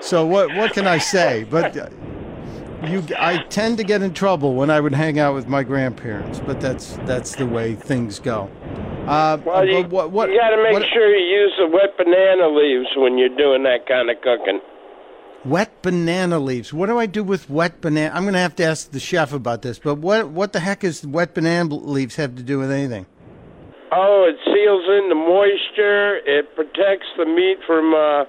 So 0.00 0.26
what 0.26 0.54
what 0.56 0.72
can 0.72 0.86
I 0.86 0.98
say? 0.98 1.44
But 1.44 1.76
uh, 1.76 1.88
you, 2.86 3.04
I 3.18 3.38
tend 3.48 3.78
to 3.78 3.84
get 3.84 4.02
in 4.02 4.12
trouble 4.12 4.54
when 4.54 4.68
I 4.70 4.80
would 4.80 4.94
hang 4.94 5.18
out 5.20 5.34
with 5.34 5.46
my 5.46 5.62
grandparents, 5.62 6.40
but 6.40 6.60
that's 6.60 6.96
that's 7.06 7.36
the 7.36 7.46
way 7.46 7.74
things 7.76 8.18
go. 8.18 8.50
Uh, 9.06 9.36
Well, 9.44 9.66
you, 9.66 9.82
but 9.82 9.90
what, 9.90 10.10
what, 10.12 10.30
you 10.30 10.38
got 10.38 10.50
to 10.50 10.62
make 10.62 10.72
what- 10.74 10.88
sure 10.92 11.08
you 11.14 11.40
use 11.40 11.52
the 11.58 11.66
wet 11.68 11.96
banana 11.96 12.48
leaves 12.48 12.88
when 12.96 13.18
you're 13.18 13.36
doing 13.36 13.62
that 13.64 13.86
kind 13.86 14.08
of 14.10 14.20
cooking. 14.20 14.60
Wet 15.44 15.82
banana 15.82 16.38
leaves. 16.38 16.72
What 16.72 16.86
do 16.86 16.98
I 17.00 17.06
do 17.06 17.24
with 17.24 17.50
wet 17.50 17.80
banana? 17.80 18.14
I'm 18.14 18.22
going 18.22 18.34
to 18.34 18.38
have 18.40 18.54
to 18.56 18.64
ask 18.64 18.92
the 18.92 19.00
chef 19.00 19.32
about 19.32 19.62
this. 19.62 19.78
But 19.80 19.96
what 19.96 20.28
what 20.28 20.52
the 20.52 20.60
heck 20.60 20.84
is 20.84 21.04
wet 21.06 21.34
banana 21.34 21.74
leaves 21.74 22.14
have 22.16 22.36
to 22.36 22.42
do 22.44 22.58
with 22.60 22.70
anything? 22.70 23.06
Oh, 23.94 24.24
it 24.24 24.36
seals 24.46 24.88
in 24.88 25.10
the 25.10 25.14
moisture. 25.14 26.16
It 26.24 26.56
protects 26.56 27.06
the 27.18 27.26
meat 27.26 27.58
from 27.66 27.92
uh, 27.92 28.24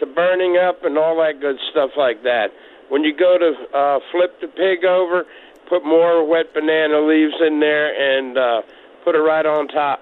to 0.00 0.06
burning 0.06 0.56
up 0.56 0.84
and 0.84 0.96
all 0.96 1.16
that 1.18 1.40
good 1.40 1.56
stuff 1.70 1.90
like 1.98 2.22
that. 2.22 2.48
When 2.88 3.04
you 3.04 3.14
go 3.14 3.36
to 3.36 3.76
uh, 3.76 3.98
flip 4.10 4.40
the 4.40 4.48
pig 4.48 4.84
over, 4.84 5.24
put 5.68 5.84
more 5.84 6.26
wet 6.26 6.54
banana 6.54 7.00
leaves 7.00 7.34
in 7.46 7.60
there 7.60 7.92
and 7.92 8.38
uh, 8.38 8.62
put 9.04 9.14
it 9.14 9.18
right 9.20 9.44
on 9.44 9.68
top. 9.68 10.00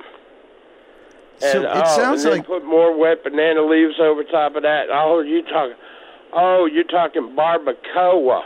So 1.38 1.62
it 1.62 1.68
oh, 1.68 1.96
sounds 1.96 2.24
and 2.24 2.34
like 2.34 2.46
put 2.46 2.64
more 2.64 2.96
wet 2.96 3.24
banana 3.24 3.62
leaves 3.62 3.94
over 4.00 4.22
top 4.24 4.56
of 4.56 4.62
that. 4.62 4.86
Oh, 4.92 5.20
you 5.20 5.42
talking? 5.42 5.76
Oh, 6.32 6.66
you're 6.66 6.84
talking 6.84 7.34
barbacoa. 7.34 8.42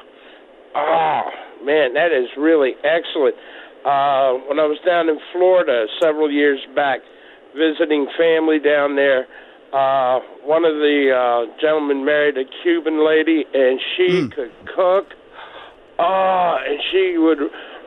Oh 0.75 1.23
man, 1.63 1.95
that 1.95 2.13
is 2.13 2.29
really 2.39 2.75
excellent. 2.85 3.35
Uh, 3.85 4.41
when 4.49 4.59
I 4.59 4.65
was 4.65 4.79
down 4.87 5.11
in 5.11 5.19
Florida 5.31 5.87
several 6.01 6.31
years 6.31 6.59
back, 6.75 7.01
visiting 7.55 8.07
family 8.17 8.59
down 8.59 8.97
there, 8.97 9.27
uh, 9.75 10.21
one 10.43 10.65
of 10.65 10.77
the 10.77 11.11
uh, 11.13 11.61
gentlemen 11.61 12.03
married 12.03 12.39
a 12.39 12.45
Cuban 12.63 13.05
lady, 13.05 13.45
and 13.53 13.79
she 13.95 14.29
could 14.35 14.53
cook. 14.75 15.13
Oh, 15.99 16.57
and 16.67 16.81
she 16.91 17.19
would 17.19 17.39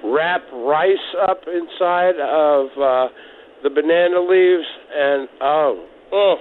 wrap 0.04 0.44
rice 0.54 1.16
up 1.28 1.46
inside 1.48 2.20
of 2.20 2.68
uh, 2.78 3.08
the 3.64 3.70
banana 3.70 4.20
leaves, 4.20 4.68
and 4.94 5.28
oh, 5.42 5.84
oh, 6.12 6.36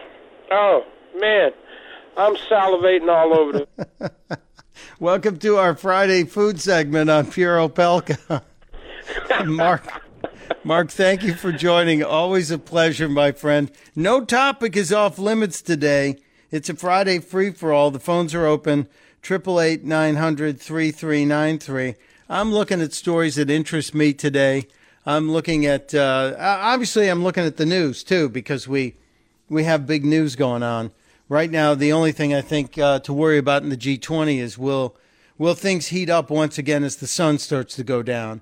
oh, 0.51 0.85
man, 1.19 1.51
I'm 2.19 2.37
salivating 2.37 3.09
all 3.09 3.39
over 3.39 3.67
the. 3.99 4.13
welcome 5.01 5.39
to 5.39 5.57
our 5.57 5.75
Friday 5.75 6.25
food 6.25 6.61
segment 6.61 7.09
on 7.09 7.31
Pure 7.31 7.57
Opelka. 7.69 8.43
Mark, 9.45 10.03
Mark, 10.65 10.91
thank 10.91 11.23
you 11.23 11.35
for 11.35 11.53
joining. 11.53 12.03
Always 12.03 12.51
a 12.51 12.59
pleasure, 12.59 13.09
my 13.09 13.33
friend. 13.33 13.71
No 13.95 14.25
topic 14.25 14.77
is 14.77 14.93
off 14.93 15.19
limits 15.19 15.63
today. 15.63 16.19
It's 16.51 16.69
a 16.69 16.75
Friday 16.75 17.19
free 17.19 17.51
for 17.51 17.73
all. 17.73 17.91
The 17.91 17.99
phones 18.01 18.35
are 18.35 18.47
open. 18.47 18.89
Triple 19.23 19.61
eight 19.61 19.85
nine 19.85 20.17
hundred 20.17 20.61
three 20.61 20.91
three 20.91 21.25
nine 21.25 21.59
three. 21.59 21.95
I'm 22.29 22.53
looking 22.53 22.81
at 22.81 22.93
stories 22.93 23.37
that 23.37 23.51
interest 23.51 23.95
me 23.95 24.13
today. 24.13 24.69
I'm 25.05 25.31
looking 25.31 25.67
at 25.67 25.95
uh, 25.95 26.35
obviously 26.39 27.09
I'm 27.09 27.23
looking 27.23 27.45
at 27.45 27.57
the 27.57 27.67
news 27.67 28.03
too 28.05 28.29
because 28.29 28.69
we 28.69 28.95
we 29.49 29.65
have 29.65 29.87
big 29.87 30.05
news 30.05 30.37
going 30.37 30.63
on 30.63 30.93
right 31.29 31.51
now. 31.51 31.75
The 31.75 31.93
only 31.93 32.13
thing 32.13 32.35
I 32.35 32.41
think 32.41 32.79
uh, 32.79 33.01
to 33.01 33.13
worry 33.13 33.39
about 33.39 33.63
in 33.63 33.69
the 33.69 33.77
G20 33.77 34.39
is 34.39 34.59
will 34.59 34.97
will 35.39 35.55
things 35.55 35.89
heat 35.89 36.11
up 36.11 36.31
once 36.31 36.59
again 36.59 36.85
as 36.85 36.97
the 36.97 37.07
sun 37.07 37.39
starts 37.39 37.77
to 37.77 37.85
go 37.85 38.03
down? 38.03 38.41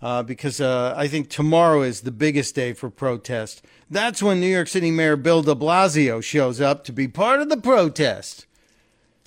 Uh, 0.00 0.22
because 0.22 0.60
uh, 0.60 0.94
I 0.96 1.08
think 1.08 1.28
tomorrow 1.28 1.82
is 1.82 2.02
the 2.02 2.12
biggest 2.12 2.54
day 2.54 2.72
for 2.72 2.88
protest. 2.88 3.64
That's 3.90 4.22
when 4.22 4.38
New 4.38 4.46
York 4.46 4.68
City 4.68 4.92
Mayor 4.92 5.16
Bill 5.16 5.42
De 5.42 5.56
Blasio 5.56 6.22
shows 6.22 6.60
up 6.60 6.84
to 6.84 6.92
be 6.92 7.08
part 7.08 7.40
of 7.40 7.48
the 7.48 7.56
protest. 7.56 8.46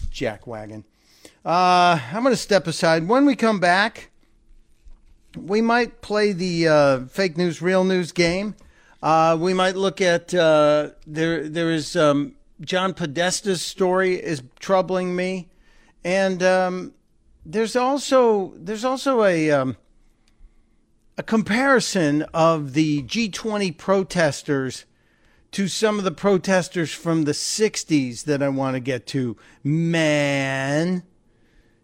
Jackwagon. 0.10 0.86
Uh, 1.44 2.00
I'm 2.14 2.24
going 2.24 2.34
to 2.34 2.38
step 2.38 2.68
aside. 2.68 3.08
When 3.08 3.26
we 3.26 3.36
come 3.36 3.60
back, 3.60 4.12
we 5.36 5.62
might 5.62 6.02
play 6.02 6.34
the 6.34 6.68
uh, 6.68 7.00
fake 7.06 7.38
news, 7.38 7.62
real 7.62 7.84
news 7.84 8.12
game. 8.12 8.56
Uh, 9.02 9.38
we 9.40 9.54
might 9.54 9.76
look 9.76 10.00
at 10.00 10.34
uh, 10.34 10.90
there. 11.08 11.50
There 11.50 11.72
is 11.72 11.96
um, 11.96 12.36
John 12.62 12.94
Podesta's 12.94 13.62
story 13.62 14.14
is 14.14 14.44
troubling 14.60 15.16
me, 15.16 15.50
and 16.04 16.44
um, 16.44 16.94
there's 17.44 17.76
also 17.76 18.54
there's 18.56 18.86
also 18.86 19.24
a 19.24 19.50
um, 19.50 19.78
a 21.18 21.24
comparison 21.24 22.24
of 22.34 22.74
the 22.74 23.04
G20 23.04 23.78
protesters 23.78 24.86
to 25.52 25.68
some 25.68 25.98
of 25.98 26.06
the 26.06 26.12
protesters 26.12 26.94
from 26.94 27.24
the 27.24 27.34
60s 27.34 28.24
that 28.24 28.42
I 28.42 28.50
want 28.50 28.76
to 28.76 28.80
get 28.80 29.06
to. 29.08 29.36
Man, 29.64 31.04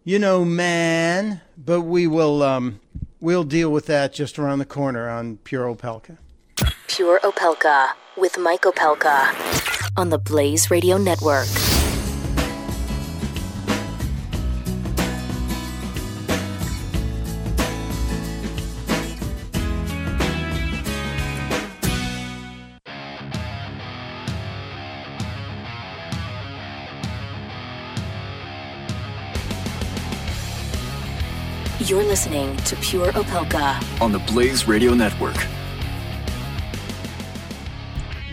you 0.03 0.19
know, 0.19 0.45
man, 0.45 1.41
but 1.57 1.81
we 1.81 2.07
will 2.07 2.41
um, 2.41 2.79
we'll 3.19 3.43
deal 3.43 3.69
with 3.69 3.85
that 3.87 4.13
just 4.13 4.39
around 4.39 4.59
the 4.59 4.65
corner 4.65 5.09
on 5.09 5.37
Pure 5.37 5.75
Opelka. 5.75 6.17
Pure 6.87 7.19
Opelka 7.19 7.89
with 8.15 8.37
Mike 8.37 8.61
Opelka 8.61 9.91
on 9.97 10.09
the 10.09 10.17
Blaze 10.17 10.71
Radio 10.71 10.97
Network. 10.97 11.47
Listening 32.17 32.57
to 32.57 32.75
Pure 32.77 33.11
Opelka. 33.11 34.01
on 34.01 34.11
the 34.11 34.17
Blaze 34.17 34.67
Radio 34.67 34.95
Network. 34.95 35.35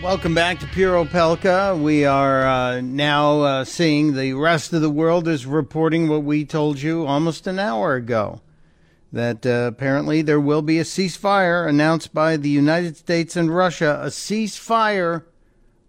Welcome 0.01 0.33
back 0.33 0.57
to 0.61 0.65
Pure 0.65 1.05
Opelka. 1.05 1.79
We 1.79 2.03
are 2.03 2.47
uh, 2.47 2.81
now 2.81 3.41
uh, 3.41 3.63
seeing 3.63 4.15
the 4.15 4.33
rest 4.33 4.73
of 4.73 4.81
the 4.81 4.89
world 4.89 5.27
is 5.27 5.45
reporting 5.45 6.07
what 6.07 6.23
we 6.23 6.45
told 6.45 6.81
you 6.81 7.05
almost 7.05 7.45
an 7.45 7.59
hour 7.59 7.93
ago. 7.93 8.41
That 9.13 9.45
uh, 9.45 9.69
apparently 9.71 10.23
there 10.23 10.39
will 10.39 10.63
be 10.63 10.79
a 10.79 10.83
ceasefire 10.83 11.69
announced 11.69 12.11
by 12.11 12.37
the 12.37 12.49
United 12.49 12.97
States 12.97 13.35
and 13.35 13.55
Russia, 13.55 13.99
a 14.01 14.07
ceasefire 14.07 15.25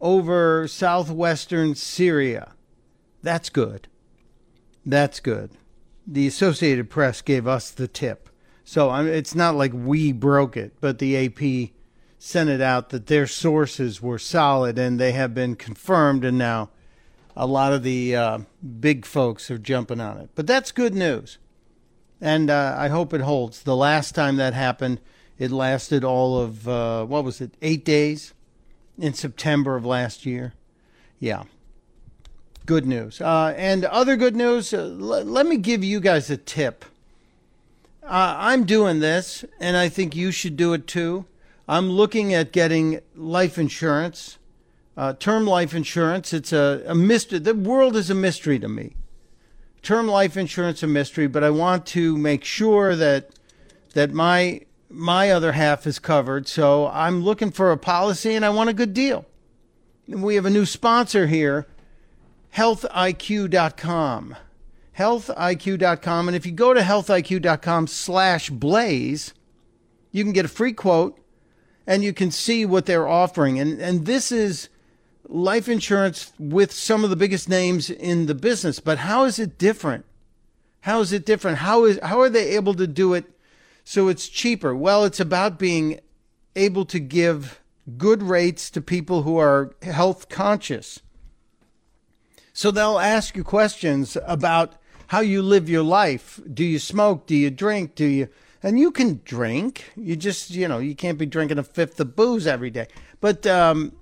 over 0.02 0.68
southwestern 0.68 1.74
Syria. 1.74 2.52
That's 3.22 3.48
good. 3.48 3.88
That's 4.84 5.18
good. 5.18 5.52
The 6.06 6.26
Associated 6.26 6.88
Press 6.88 7.20
gave 7.20 7.46
us 7.46 7.70
the 7.70 7.88
tip. 7.88 8.28
So 8.64 8.88
I 8.88 9.04
it's 9.04 9.34
not 9.34 9.54
like 9.54 9.72
we 9.74 10.12
broke 10.12 10.56
it, 10.56 10.74
but 10.80 10.98
the 10.98 11.16
AP 11.16 11.70
sent 12.18 12.50
it 12.50 12.60
out 12.60 12.90
that 12.90 13.06
their 13.06 13.26
sources 13.26 14.02
were 14.02 14.18
solid 14.18 14.78
and 14.78 14.98
they 14.98 15.12
have 15.12 15.34
been 15.34 15.54
confirmed, 15.56 16.24
and 16.24 16.38
now 16.38 16.70
a 17.36 17.46
lot 17.46 17.72
of 17.72 17.82
the 17.82 18.16
uh, 18.16 18.38
big 18.80 19.04
folks 19.04 19.50
are 19.50 19.58
jumping 19.58 20.00
on 20.00 20.18
it. 20.18 20.30
But 20.34 20.46
that's 20.46 20.72
good 20.72 20.94
news. 20.94 21.38
And 22.20 22.48
uh, 22.48 22.74
I 22.78 22.88
hope 22.88 23.12
it 23.12 23.20
holds. 23.20 23.62
The 23.62 23.76
last 23.76 24.14
time 24.14 24.36
that 24.36 24.54
happened, 24.54 25.00
it 25.38 25.50
lasted 25.50 26.02
all 26.02 26.40
of, 26.40 26.66
uh, 26.66 27.04
what 27.04 27.24
was 27.24 27.40
it, 27.40 27.54
eight 27.60 27.84
days 27.84 28.32
in 28.98 29.12
September 29.12 29.76
of 29.76 29.84
last 29.84 30.24
year. 30.24 30.54
Yeah. 31.18 31.44
Good 32.66 32.84
news. 32.84 33.20
Uh, 33.20 33.54
and 33.56 33.84
other 33.84 34.16
good 34.16 34.34
news, 34.34 34.74
uh, 34.74 34.78
l- 34.78 35.24
let 35.24 35.46
me 35.46 35.56
give 35.56 35.84
you 35.84 36.00
guys 36.00 36.30
a 36.30 36.36
tip. 36.36 36.84
Uh, 38.02 38.34
I'm 38.38 38.64
doing 38.64 38.98
this, 38.98 39.44
and 39.60 39.76
I 39.76 39.88
think 39.88 40.16
you 40.16 40.32
should 40.32 40.56
do 40.56 40.72
it 40.72 40.88
too. 40.88 41.26
I'm 41.68 41.90
looking 41.90 42.34
at 42.34 42.52
getting 42.52 43.00
life 43.14 43.56
insurance, 43.56 44.38
uh, 44.96 45.12
term 45.12 45.46
life 45.46 45.74
insurance. 45.74 46.32
It's 46.32 46.52
a, 46.52 46.82
a 46.88 46.94
mystery. 46.94 47.38
The 47.38 47.54
world 47.54 47.94
is 47.94 48.10
a 48.10 48.14
mystery 48.14 48.58
to 48.58 48.68
me. 48.68 48.96
Term 49.82 50.08
life 50.08 50.36
insurance 50.36 50.82
a 50.82 50.88
mystery, 50.88 51.28
but 51.28 51.44
I 51.44 51.50
want 51.50 51.86
to 51.86 52.16
make 52.16 52.42
sure 52.42 52.96
that 52.96 53.30
that 53.94 54.12
my 54.12 54.62
my 54.90 55.30
other 55.30 55.52
half 55.52 55.86
is 55.86 56.00
covered. 56.00 56.48
So 56.48 56.88
I'm 56.88 57.22
looking 57.22 57.52
for 57.52 57.70
a 57.70 57.78
policy, 57.78 58.34
and 58.34 58.44
I 58.44 58.50
want 58.50 58.70
a 58.70 58.74
good 58.74 58.92
deal. 58.92 59.24
We 60.08 60.34
have 60.34 60.46
a 60.46 60.50
new 60.50 60.66
sponsor 60.66 61.28
here, 61.28 61.66
healthiq.com. 62.56 64.36
Healthiq.com. 64.98 66.28
And 66.28 66.36
if 66.36 66.46
you 66.46 66.52
go 66.52 66.72
to 66.72 66.80
healthiq.com 66.80 67.86
slash 67.86 68.50
blaze, 68.50 69.34
you 70.10 70.24
can 70.24 70.32
get 70.32 70.46
a 70.46 70.48
free 70.48 70.72
quote 70.72 71.20
and 71.86 72.02
you 72.02 72.12
can 72.12 72.30
see 72.30 72.64
what 72.64 72.86
they're 72.86 73.06
offering. 73.06 73.60
And, 73.60 73.80
and 73.80 74.06
this 74.06 74.32
is 74.32 74.70
life 75.28 75.68
insurance 75.68 76.32
with 76.38 76.72
some 76.72 77.04
of 77.04 77.10
the 77.10 77.16
biggest 77.16 77.48
names 77.48 77.90
in 77.90 78.26
the 78.26 78.34
business. 78.34 78.80
But 78.80 78.98
how 78.98 79.24
is 79.24 79.38
it 79.38 79.58
different? 79.58 80.06
How 80.80 81.00
is 81.00 81.12
it 81.12 81.26
different? 81.26 81.58
How 81.58 81.84
is 81.84 81.98
how 82.02 82.20
are 82.20 82.30
they 82.30 82.54
able 82.56 82.74
to 82.74 82.86
do 82.86 83.12
it 83.12 83.24
so 83.84 84.08
it's 84.08 84.28
cheaper? 84.28 84.74
Well, 84.74 85.04
it's 85.04 85.20
about 85.20 85.58
being 85.58 86.00
able 86.54 86.84
to 86.86 87.00
give 87.00 87.60
good 87.98 88.22
rates 88.22 88.70
to 88.70 88.80
people 88.80 89.22
who 89.22 89.36
are 89.36 89.74
health 89.82 90.28
conscious. 90.28 91.00
So 92.56 92.70
they'll 92.70 92.98
ask 92.98 93.36
you 93.36 93.44
questions 93.44 94.16
about 94.24 94.76
how 95.08 95.20
you 95.20 95.42
live 95.42 95.68
your 95.68 95.82
life. 95.82 96.40
Do 96.50 96.64
you 96.64 96.78
smoke? 96.78 97.26
Do 97.26 97.36
you 97.36 97.50
drink? 97.50 97.94
Do 97.94 98.06
you 98.06 98.28
and 98.62 98.80
you 98.80 98.92
can 98.92 99.20
drink. 99.26 99.92
You 99.94 100.16
just, 100.16 100.48
you 100.52 100.66
know, 100.66 100.78
you 100.78 100.94
can't 100.94 101.18
be 101.18 101.26
drinking 101.26 101.58
a 101.58 101.62
fifth 101.62 102.00
of 102.00 102.16
booze 102.16 102.46
every 102.46 102.70
day. 102.70 102.86
But 103.20 103.46
um, 103.46 103.92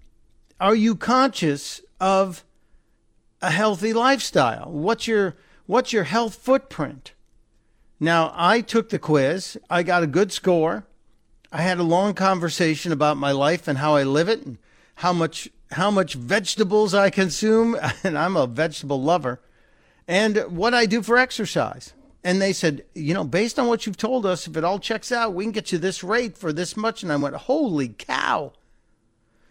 are 0.61 0.77
you 0.77 0.95
conscious 0.95 1.81
of 1.99 2.45
a 3.43 3.51
healthy 3.51 3.93
lifestyle? 3.93 4.71
What's 4.71 5.09
your 5.09 5.35
what's 5.67 5.93
your 5.93 6.05
health 6.05 6.37
footprint? 6.37 7.13
Now, 7.99 8.33
I 8.37 8.61
took 8.61 8.91
the 8.91 9.01
quiz. 9.01 9.59
I 9.69 9.83
got 9.83 10.05
a 10.05 10.07
good 10.07 10.31
score. 10.31 10.87
I 11.51 11.63
had 11.63 11.79
a 11.79 11.83
long 11.83 12.15
conversation 12.15 12.93
about 12.93 13.17
my 13.17 13.33
life 13.33 13.67
and 13.67 13.79
how 13.79 13.97
I 13.97 14.05
live 14.05 14.29
it 14.29 14.47
and 14.47 14.59
how 14.95 15.13
much 15.13 15.49
how 15.73 15.91
much 15.91 16.15
vegetables 16.15 16.95
I 16.95 17.11
consume 17.11 17.77
and 18.05 18.17
I'm 18.17 18.37
a 18.37 18.47
vegetable 18.47 19.03
lover 19.03 19.41
and 20.07 20.39
what 20.49 20.75
I 20.75 20.87
do 20.87 21.03
for 21.03 21.17
exercise. 21.17 21.93
And 22.23 22.41
they 22.41 22.53
said, 22.53 22.85
you 22.95 23.13
know, 23.13 23.25
based 23.25 23.59
on 23.59 23.67
what 23.67 23.85
you've 23.85 23.99
told 23.99 24.25
us, 24.25 24.47
if 24.47 24.57
it 24.57 24.65
all 24.65 24.79
checks 24.79 25.13
out, 25.13 25.35
we 25.35 25.45
can 25.45 25.53
get 25.53 25.73
you 25.73 25.79
this 25.79 26.03
rate 26.03 26.39
for 26.39 26.53
this 26.53 26.77
much. 26.77 27.03
And 27.03 27.13
I 27.13 27.17
went, 27.17 27.35
holy 27.37 27.89
cow. 27.89 28.53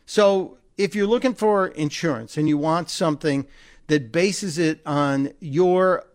So 0.07 0.57
if 0.77 0.95
you're 0.95 1.07
looking 1.07 1.35
for 1.35 1.67
insurance 1.67 2.35
and 2.35 2.49
you 2.49 2.57
want 2.57 2.89
something 2.89 3.45
that 3.87 4.11
bases 4.11 4.57
it 4.57 4.81
on 4.85 5.33
your 5.39 6.05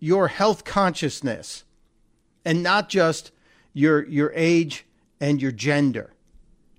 your 0.00 0.28
health 0.28 0.64
consciousness 0.64 1.64
and 2.44 2.62
not 2.62 2.88
just 2.88 3.30
your 3.72 4.04
your 4.06 4.32
age 4.34 4.86
and 5.20 5.40
your 5.40 5.52
gender, 5.52 6.12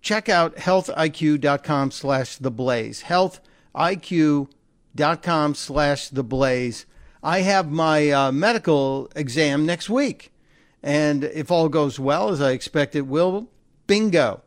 check 0.01 0.29
out 0.29 0.56
healthiq.com 0.58 1.91
slash 1.91 2.38
the 2.38 2.51
blaze. 2.51 3.03
Healthiq.com 3.03 5.56
slash 5.56 6.10
the 6.10 6.24
blaze. 6.24 6.86
I 7.22 7.41
have 7.41 7.70
my 7.70 8.10
uh, 8.10 8.32
medical 8.32 9.12
exam 9.15 9.65
next 9.65 9.89
week. 9.89 10.32
And 10.82 11.25
if 11.25 11.51
all 11.51 11.68
goes 11.68 12.00
well, 12.00 12.29
as 12.29 12.41
I 12.41 12.51
expect 12.51 12.96
it 12.96 13.08
will, 13.08 13.50
bingo. 13.88 14.41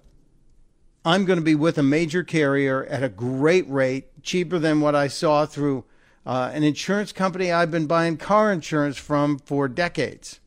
I'm 1.05 1.25
going 1.25 1.39
to 1.39 1.45
be 1.45 1.55
with 1.55 1.79
a 1.79 1.83
major 1.83 2.23
carrier 2.23 2.85
at 2.85 3.03
a 3.03 3.09
great 3.09 3.69
rate, 3.69 4.23
cheaper 4.23 4.59
than 4.59 4.81
what 4.81 4.95
I 4.95 5.09
saw 5.09 5.47
through 5.47 5.85
uh, 6.25 6.51
an 6.55 6.63
insurance 6.63 7.13
company 7.13 7.51
I've 7.51 7.73
been 7.73 7.87
buying 7.87 8.17
car 8.17 8.53
insurance 8.53 8.97
from 8.97 9.39
for 9.39 9.69
decades. 9.69 10.39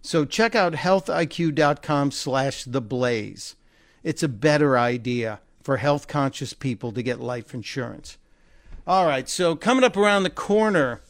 So 0.00 0.24
check 0.24 0.54
out 0.54 0.72
healthiq.com 0.72 2.10
slash 2.10 2.64
the 2.64 2.80
blaze. 2.80 3.54
It's 4.02 4.22
a 4.22 4.28
better 4.28 4.76
idea 4.76 5.40
for 5.62 5.76
health 5.76 6.08
conscious 6.08 6.54
people 6.54 6.92
to 6.92 7.02
get 7.02 7.20
life 7.20 7.54
insurance. 7.54 8.18
All 8.86 9.06
right, 9.06 9.28
so 9.28 9.54
coming 9.54 9.84
up 9.84 9.96
around 9.96 10.24
the 10.24 10.30
corner, 10.30 11.02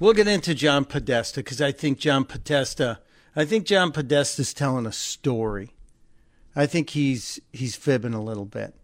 we'll 0.00 0.14
get 0.14 0.26
into 0.26 0.54
John 0.54 0.84
Podesta 0.84 1.40
because 1.40 1.60
I 1.60 1.70
think 1.70 1.98
John 1.98 2.24
Podesta, 2.24 2.98
I 3.36 3.44
think 3.44 3.66
John 3.66 3.92
Podesta 3.92 4.42
is 4.42 4.52
telling 4.52 4.86
a 4.86 4.92
story. 4.92 5.74
I 6.56 6.66
think 6.66 6.90
he's 6.90 7.38
he's 7.52 7.76
fibbing 7.76 8.14
a 8.14 8.22
little 8.22 8.46
bit. 8.46 8.74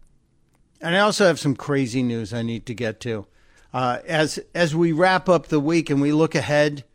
And 0.79 0.95
I 0.95 0.99
also 0.99 1.25
have 1.25 1.39
some 1.39 1.55
crazy 1.55 2.03
news 2.03 2.33
I 2.33 2.41
need 2.41 2.65
to 2.67 2.73
get 2.73 3.01
to. 3.01 3.27
Uh, 3.73 3.99
as 4.07 4.39
as 4.53 4.73
we 4.73 4.93
wrap 4.93 5.27
up 5.27 5.47
the 5.47 5.59
week 5.59 5.89
and 5.89 6.01
we 6.01 6.13
look 6.13 6.35
ahead 6.35 6.85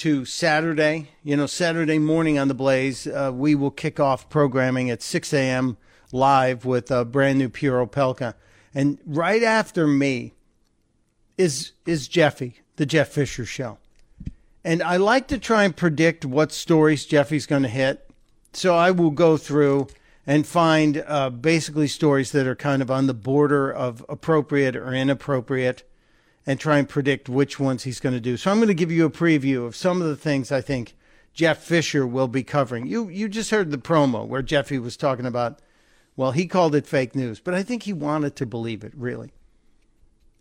to 0.00 0.24
Saturday, 0.24 1.10
you 1.22 1.36
know, 1.36 1.44
Saturday 1.44 1.98
morning 1.98 2.38
on 2.38 2.48
the 2.48 2.54
Blaze, 2.54 3.06
uh, 3.06 3.30
we 3.34 3.54
will 3.54 3.70
kick 3.70 4.00
off 4.00 4.30
programming 4.30 4.88
at 4.88 5.02
6 5.02 5.34
a.m. 5.34 5.76
live 6.10 6.64
with 6.64 6.90
a 6.90 7.04
brand 7.04 7.38
new 7.38 7.50
Pure 7.50 7.86
Opelka. 7.86 8.32
And 8.74 8.96
right 9.04 9.42
after 9.42 9.86
me 9.86 10.32
is 11.36 11.72
is 11.84 12.08
Jeffy, 12.08 12.60
the 12.76 12.86
Jeff 12.86 13.08
Fisher 13.08 13.44
Show. 13.44 13.76
And 14.64 14.82
I 14.82 14.96
like 14.96 15.28
to 15.28 15.38
try 15.38 15.64
and 15.64 15.76
predict 15.76 16.24
what 16.24 16.50
stories 16.50 17.04
Jeffy's 17.04 17.44
going 17.44 17.64
to 17.64 17.68
hit. 17.68 18.10
So 18.54 18.74
I 18.74 18.92
will 18.92 19.10
go 19.10 19.36
through 19.36 19.88
and 20.26 20.46
find 20.46 21.04
uh, 21.06 21.28
basically 21.28 21.88
stories 21.88 22.32
that 22.32 22.46
are 22.46 22.56
kind 22.56 22.80
of 22.80 22.90
on 22.90 23.06
the 23.06 23.12
border 23.12 23.70
of 23.70 24.02
appropriate 24.08 24.76
or 24.76 24.94
inappropriate 24.94 25.82
and 26.46 26.58
try 26.58 26.78
and 26.78 26.88
predict 26.88 27.28
which 27.28 27.60
ones 27.60 27.84
he's 27.84 28.00
going 28.00 28.14
to 28.14 28.20
do. 28.20 28.36
So 28.36 28.50
I'm 28.50 28.58
going 28.58 28.68
to 28.68 28.74
give 28.74 28.90
you 28.90 29.04
a 29.04 29.10
preview 29.10 29.66
of 29.66 29.76
some 29.76 30.00
of 30.00 30.08
the 30.08 30.16
things 30.16 30.50
I 30.50 30.60
think 30.60 30.94
Jeff 31.32 31.58
Fisher 31.58 32.06
will 32.06 32.28
be 32.28 32.42
covering. 32.42 32.86
You 32.86 33.08
you 33.08 33.28
just 33.28 33.50
heard 33.50 33.70
the 33.70 33.78
promo 33.78 34.26
where 34.26 34.42
Jeffy 34.42 34.78
was 34.78 34.96
talking 34.96 35.26
about 35.26 35.60
well, 36.16 36.32
he 36.32 36.46
called 36.46 36.74
it 36.74 36.86
fake 36.86 37.14
news, 37.14 37.40
but 37.40 37.54
I 37.54 37.62
think 37.62 37.84
he 37.84 37.92
wanted 37.92 38.36
to 38.36 38.46
believe 38.46 38.84
it 38.84 38.92
really. 38.94 39.32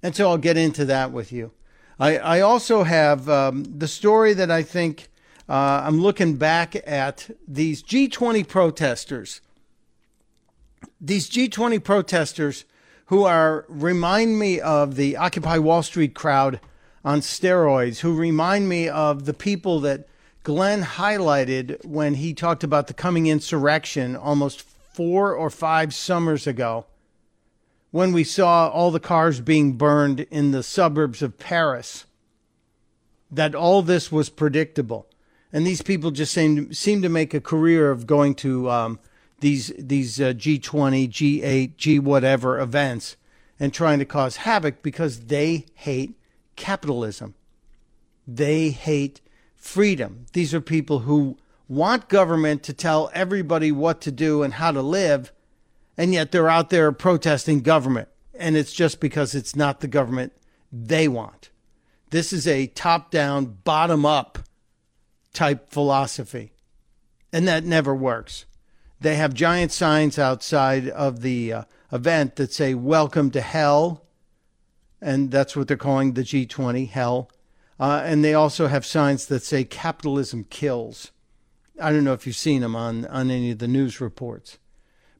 And 0.01 0.15
so 0.15 0.29
I'll 0.29 0.37
get 0.37 0.57
into 0.57 0.85
that 0.85 1.11
with 1.11 1.31
you. 1.31 1.51
I, 1.99 2.17
I 2.17 2.41
also 2.41 2.83
have 2.83 3.29
um, 3.29 3.63
the 3.63 3.87
story 3.87 4.33
that 4.33 4.49
I 4.49 4.63
think 4.63 5.09
uh, 5.47 5.83
I'm 5.85 6.01
looking 6.01 6.37
back 6.37 6.75
at 6.87 7.29
these 7.47 7.83
G20 7.83 8.47
protesters 8.47 9.41
these 10.99 11.29
G20 11.29 11.83
protesters 11.83 12.65
who 13.09 13.23
are 13.23 13.65
remind 13.67 14.37
me 14.37 14.59
of 14.59 14.95
the 14.95 15.17
Occupy 15.17 15.57
Wall 15.57 15.81
Street 15.81 16.13
crowd 16.13 16.59
on 17.03 17.21
steroids, 17.21 17.99
who 17.99 18.13
remind 18.15 18.69
me 18.69 18.87
of 18.87 19.25
the 19.25 19.33
people 19.33 19.79
that 19.79 20.07
Glenn 20.43 20.83
highlighted 20.83 21.83
when 21.83 22.13
he 22.13 22.35
talked 22.35 22.63
about 22.63 22.85
the 22.85 22.93
coming 22.93 23.25
insurrection 23.25 24.15
almost 24.15 24.61
four 24.93 25.33
or 25.33 25.49
five 25.49 25.91
summers 25.91 26.45
ago, 26.45 26.85
when 27.89 28.13
we 28.13 28.23
saw 28.23 28.69
all 28.69 28.91
the 28.91 28.99
cars 28.99 29.41
being 29.41 29.73
burned 29.73 30.19
in 30.29 30.51
the 30.51 30.61
suburbs 30.61 31.23
of 31.23 31.39
Paris, 31.39 32.05
that 33.31 33.55
all 33.55 33.81
this 33.81 34.11
was 34.11 34.29
predictable. 34.29 35.07
And 35.51 35.65
these 35.65 35.81
people 35.81 36.11
just 36.11 36.31
seem, 36.31 36.71
seem 36.73 37.01
to 37.01 37.09
make 37.09 37.33
a 37.33 37.41
career 37.41 37.89
of 37.89 38.05
going 38.05 38.35
to 38.35 38.69
um, 38.69 38.99
these 39.41 39.71
these 39.77 40.19
uh, 40.19 40.33
G20, 40.33 41.09
G8, 41.09 41.77
G 41.77 41.99
whatever 41.99 42.59
events 42.59 43.15
and 43.59 43.73
trying 43.73 43.99
to 43.99 44.05
cause 44.05 44.37
havoc 44.37 44.81
because 44.81 45.25
they 45.25 45.65
hate 45.75 46.17
capitalism. 46.55 47.35
They 48.27 48.69
hate 48.69 49.21
freedom. 49.55 50.25
These 50.33 50.53
are 50.53 50.61
people 50.61 50.99
who 50.99 51.37
want 51.67 52.09
government 52.09 52.63
to 52.63 52.73
tell 52.73 53.11
everybody 53.13 53.71
what 53.71 54.01
to 54.01 54.11
do 54.11 54.43
and 54.43 54.55
how 54.55 54.71
to 54.71 54.81
live, 54.81 55.31
and 55.97 56.13
yet 56.13 56.31
they're 56.31 56.49
out 56.49 56.69
there 56.69 56.91
protesting 56.91 57.61
government. 57.61 58.07
And 58.33 58.55
it's 58.55 58.71
just 58.71 59.01
because 59.01 59.35
it's 59.35 59.55
not 59.55 59.81
the 59.81 59.87
government 59.87 60.31
they 60.71 61.07
want. 61.07 61.49
This 62.09 62.31
is 62.31 62.47
a 62.47 62.67
top 62.67 63.11
down, 63.11 63.57
bottom 63.63 64.05
up 64.05 64.39
type 65.33 65.69
philosophy. 65.69 66.53
And 67.31 67.47
that 67.47 67.63
never 67.63 67.93
works. 67.93 68.45
They 69.01 69.15
have 69.15 69.33
giant 69.33 69.71
signs 69.71 70.19
outside 70.19 70.89
of 70.89 71.21
the 71.21 71.53
uh, 71.53 71.63
event 71.91 72.35
that 72.35 72.51
say 72.51 72.73
"Welcome 72.73 73.31
to 73.31 73.41
Hell," 73.41 74.05
and 75.01 75.31
that's 75.31 75.55
what 75.55 75.67
they're 75.67 75.77
calling 75.77 76.13
the 76.13 76.23
G20 76.23 76.89
Hell. 76.89 77.31
Uh, 77.79 78.01
and 78.03 78.25
they 78.25 78.33
also 78.33 78.67
have 78.67 78.85
signs 78.85 79.25
that 79.27 79.43
say 79.43 79.63
"Capitalism 79.63 80.45
kills." 80.49 81.11
I 81.81 81.93
don't 81.93 82.03
know 82.03 82.13
if 82.13 82.27
you've 82.27 82.35
seen 82.35 82.61
them 82.61 82.75
on 82.75 83.05
on 83.05 83.31
any 83.31 83.51
of 83.51 83.59
the 83.59 83.67
news 83.69 84.01
reports, 84.01 84.57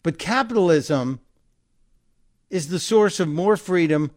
but 0.04 0.20
capitalism 0.20 1.22
is 2.50 2.68
the 2.68 2.80
source 2.80 3.22
of 3.22 3.30
more 3.30 3.56
freedom 3.56 4.12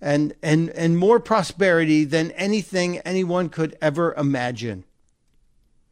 and 0.00 0.34
and 0.44 0.70
and 0.70 0.96
more 0.96 1.18
prosperity 1.18 2.04
than 2.04 2.30
anything 2.32 2.98
anyone 2.98 3.48
could 3.48 3.76
ever 3.80 4.14
imagine. 4.14 4.84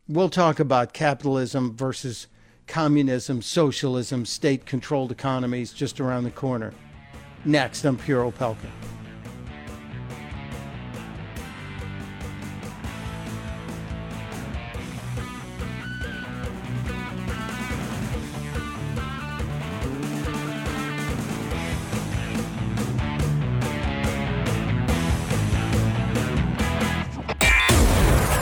We'll 0.08 0.28
talk 0.28 0.60
about 0.60 0.92
capitalism 0.92 1.76
versus 1.76 2.28
communism, 2.66 3.42
socialism, 3.42 4.24
state 4.24 4.66
controlled 4.66 5.12
economies 5.12 5.72
just 5.72 6.00
around 6.00 6.24
the 6.24 6.30
corner. 6.30 6.72
Next 7.44 7.84
on 7.84 7.96
Pure 7.96 8.32
Opelka. 8.32 8.70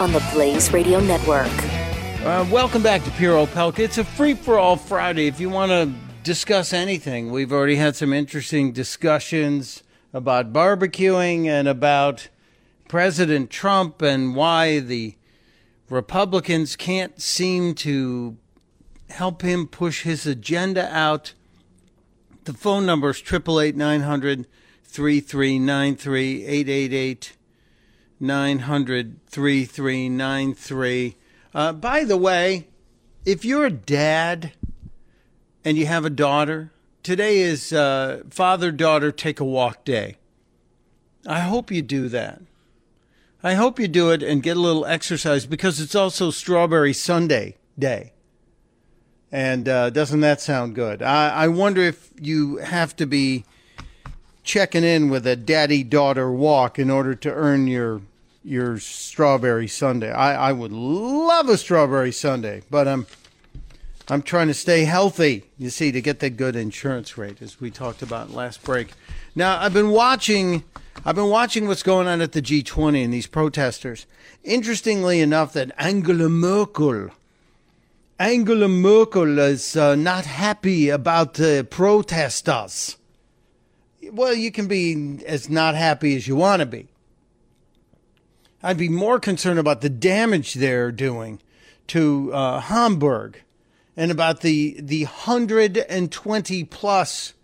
on 0.00 0.12
the 0.12 0.24
Blaze 0.32 0.72
Radio 0.72 1.00
Network. 1.00 1.50
Uh, 2.24 2.46
welcome 2.50 2.82
back 2.82 3.04
to 3.04 3.10
Pure 3.12 3.46
Opelka. 3.46 3.80
It's 3.80 3.98
a 3.98 4.04
free 4.04 4.34
for 4.34 4.58
all 4.58 4.76
Friday. 4.76 5.26
If 5.26 5.40
you 5.40 5.50
want 5.50 5.70
to 5.70 5.92
discuss 6.22 6.72
anything, 6.72 7.30
we've 7.30 7.52
already 7.52 7.76
had 7.76 7.94
some 7.94 8.12
interesting 8.12 8.72
discussions 8.72 9.82
about 10.12 10.52
barbecuing 10.52 11.46
and 11.46 11.68
about 11.68 12.28
President 12.88 13.50
Trump 13.50 14.00
and 14.02 14.34
why 14.34 14.78
the 14.78 15.16
Republicans 15.90 16.76
can't 16.76 17.20
seem 17.20 17.74
to 17.74 18.36
help 19.10 19.42
him 19.42 19.66
push 19.66 20.02
his 20.02 20.26
agenda 20.26 20.88
out. 20.94 21.34
The 22.44 22.52
phone 22.52 22.86
number 22.86 23.10
is 23.10 23.20
888 23.20 23.76
900 23.76 24.46
3393 24.84 26.44
888 26.44 27.32
900 28.20 29.26
3393. 29.26 31.16
Uh, 31.54 31.72
by 31.72 32.04
the 32.04 32.16
way, 32.16 32.68
if 33.24 33.44
you're 33.44 33.66
a 33.66 33.70
dad 33.70 34.52
and 35.64 35.76
you 35.76 35.86
have 35.86 36.04
a 36.04 36.10
daughter, 36.10 36.72
today 37.02 37.38
is 37.38 37.72
uh, 37.72 38.22
Father 38.30 38.70
Daughter 38.70 39.12
Take 39.12 39.40
a 39.40 39.44
Walk 39.44 39.84
Day. 39.84 40.16
I 41.26 41.40
hope 41.40 41.70
you 41.70 41.82
do 41.82 42.08
that. 42.08 42.42
I 43.42 43.54
hope 43.54 43.78
you 43.78 43.88
do 43.88 44.10
it 44.10 44.22
and 44.22 44.42
get 44.42 44.56
a 44.56 44.60
little 44.60 44.86
exercise 44.86 45.46
because 45.46 45.80
it's 45.80 45.94
also 45.94 46.30
Strawberry 46.30 46.92
Sundae 46.92 47.56
Day. 47.78 48.12
And 49.30 49.68
uh, 49.68 49.90
doesn't 49.90 50.20
that 50.20 50.40
sound 50.40 50.74
good? 50.74 51.02
I, 51.02 51.28
I 51.30 51.48
wonder 51.48 51.82
if 51.82 52.10
you 52.20 52.56
have 52.58 52.94
to 52.96 53.06
be 53.06 53.44
checking 54.44 54.84
in 54.84 55.08
with 55.08 55.26
a 55.26 55.34
daddy 55.34 55.82
daughter 55.82 56.30
walk 56.30 56.78
in 56.78 56.90
order 56.90 57.14
to 57.14 57.32
earn 57.32 57.66
your 57.66 58.02
your 58.44 58.78
strawberry 58.78 59.66
sundae. 59.66 60.10
I, 60.10 60.50
I 60.50 60.52
would 60.52 60.70
love 60.70 61.48
a 61.48 61.56
strawberry 61.56 62.12
sundae, 62.12 62.60
but 62.70 62.86
I'm 62.86 63.06
I'm 64.08 64.20
trying 64.20 64.48
to 64.48 64.54
stay 64.54 64.84
healthy, 64.84 65.44
you 65.58 65.70
see, 65.70 65.90
to 65.90 66.02
get 66.02 66.20
that 66.20 66.36
good 66.36 66.56
insurance 66.56 67.16
rate 67.16 67.40
as 67.40 67.58
we 67.58 67.70
talked 67.70 68.02
about 68.02 68.32
last 68.32 68.62
break. 68.62 68.92
Now 69.34 69.58
I've 69.58 69.72
been 69.72 69.90
watching 69.90 70.62
I've 71.04 71.16
been 71.16 71.30
watching 71.30 71.66
what's 71.66 71.82
going 71.82 72.06
on 72.06 72.20
at 72.20 72.32
the 72.32 72.42
G20 72.42 73.02
and 73.02 73.12
these 73.12 73.26
protesters. 73.26 74.06
Interestingly 74.44 75.20
enough, 75.20 75.54
that 75.54 75.72
Angela 75.78 76.28
Merkel 76.28 77.10
Angela 78.18 78.68
Merkel 78.68 79.40
is 79.40 79.76
uh, 79.76 79.96
not 79.96 80.24
happy 80.24 80.88
about 80.88 81.34
the 81.34 81.66
protesters. 81.68 82.96
Well, 84.12 84.34
you 84.34 84.50
can 84.50 84.66
be 84.66 85.20
as 85.26 85.48
not 85.48 85.74
happy 85.74 86.16
as 86.16 86.26
you 86.26 86.36
want 86.36 86.60
to 86.60 86.66
be. 86.66 86.88
I'd 88.62 88.78
be 88.78 88.88
more 88.88 89.20
concerned 89.20 89.58
about 89.58 89.82
the 89.82 89.90
damage 89.90 90.54
they're 90.54 90.90
doing 90.90 91.40
to 91.88 92.32
uh, 92.32 92.60
Hamburg 92.60 93.42
and 93.96 94.10
about 94.10 94.40
the 94.40 94.80
the 94.80 95.04
120 95.04 96.64
plus 96.64 97.34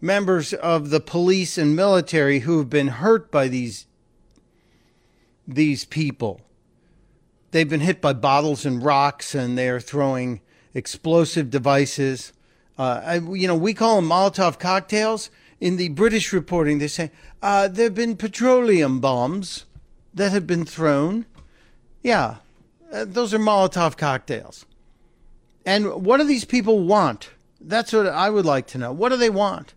members 0.00 0.52
of 0.52 0.90
the 0.90 1.00
police 1.00 1.56
and 1.56 1.76
military 1.76 2.40
who 2.40 2.58
have 2.58 2.68
been 2.68 2.88
hurt 2.88 3.30
by 3.30 3.48
these 3.48 3.86
these 5.46 5.84
people. 5.84 6.40
They've 7.52 7.68
been 7.68 7.80
hit 7.80 8.00
by 8.00 8.12
bottles 8.12 8.66
and 8.66 8.82
rocks, 8.82 9.34
and 9.34 9.56
they 9.56 9.68
are 9.68 9.80
throwing 9.80 10.40
explosive 10.74 11.48
devices. 11.48 12.32
Uh, 12.76 13.00
I, 13.04 13.14
you 13.18 13.46
know, 13.46 13.54
we 13.54 13.72
call 13.72 13.96
them 13.96 14.10
Molotov 14.10 14.58
cocktails. 14.58 15.30
In 15.60 15.76
the 15.76 15.88
British 15.90 16.32
reporting, 16.32 16.78
they 16.78 16.88
say 16.88 17.10
uh, 17.42 17.68
there 17.68 17.86
have 17.86 17.94
been 17.94 18.16
petroleum 18.16 19.00
bombs 19.00 19.64
that 20.12 20.32
have 20.32 20.46
been 20.46 20.64
thrown. 20.64 21.26
Yeah, 22.02 22.36
uh, 22.92 23.04
those 23.06 23.32
are 23.32 23.38
Molotov 23.38 23.96
cocktails. 23.96 24.66
And 25.64 26.04
what 26.04 26.18
do 26.18 26.24
these 26.24 26.44
people 26.44 26.80
want? 26.80 27.30
That's 27.60 27.92
what 27.92 28.06
I 28.06 28.30
would 28.30 28.44
like 28.44 28.66
to 28.68 28.78
know. 28.78 28.92
What 28.92 29.08
do 29.08 29.16
they 29.16 29.30
want? 29.30 29.74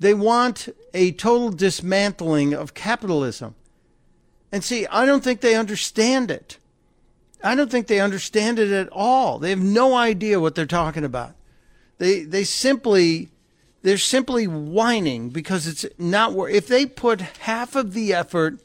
They 0.00 0.14
want 0.14 0.68
a 0.94 1.12
total 1.12 1.50
dismantling 1.50 2.54
of 2.54 2.74
capitalism. 2.74 3.54
And 4.50 4.64
see, 4.64 4.86
I 4.86 5.06
don't 5.06 5.22
think 5.22 5.40
they 5.40 5.54
understand 5.54 6.30
it. 6.30 6.58
I 7.42 7.54
don't 7.54 7.70
think 7.70 7.86
they 7.86 8.00
understand 8.00 8.58
it 8.58 8.70
at 8.70 8.88
all. 8.90 9.38
They 9.38 9.50
have 9.50 9.62
no 9.62 9.94
idea 9.94 10.40
what 10.40 10.54
they're 10.54 10.66
talking 10.66 11.04
about. 11.04 11.34
They 11.98 12.22
they 12.22 12.44
simply 12.44 13.28
they're 13.82 13.98
simply 13.98 14.46
whining 14.46 15.30
because 15.30 15.66
it's 15.66 15.86
not 15.98 16.32
wor- 16.32 16.48
if 16.48 16.66
they 16.66 16.86
put 16.86 17.20
half 17.20 17.76
of 17.76 17.94
the 17.94 18.12
effort 18.12 18.60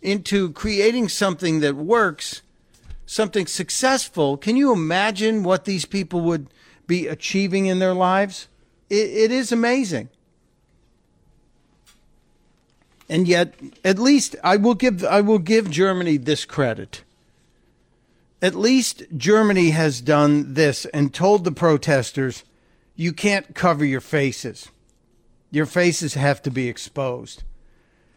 into 0.00 0.50
creating 0.52 1.08
something 1.08 1.60
that 1.60 1.76
works, 1.76 2.42
something 3.06 3.46
successful, 3.46 4.36
can 4.36 4.56
you 4.56 4.72
imagine 4.72 5.42
what 5.42 5.64
these 5.64 5.84
people 5.84 6.20
would 6.20 6.48
be 6.86 7.06
achieving 7.06 7.66
in 7.66 7.78
their 7.78 7.94
lives? 7.94 8.48
it, 8.90 9.10
it 9.10 9.32
is 9.32 9.52
amazing. 9.52 10.08
And 13.08 13.28
yet, 13.28 13.54
at 13.84 13.98
least 13.98 14.36
I 14.42 14.56
will 14.56 14.74
give 14.74 15.04
I 15.04 15.20
will 15.20 15.38
give 15.38 15.70
Germany 15.70 16.16
this 16.16 16.44
credit 16.44 17.02
at 18.42 18.56
least 18.56 19.04
Germany 19.16 19.70
has 19.70 20.00
done 20.00 20.54
this 20.54 20.84
and 20.86 21.14
told 21.14 21.44
the 21.44 21.52
protesters, 21.52 22.42
you 22.94 23.12
can't 23.12 23.54
cover 23.54 23.84
your 23.84 24.00
faces. 24.00 24.68
Your 25.50 25.66
faces 25.66 26.14
have 26.14 26.42
to 26.42 26.50
be 26.50 26.68
exposed. 26.68 27.42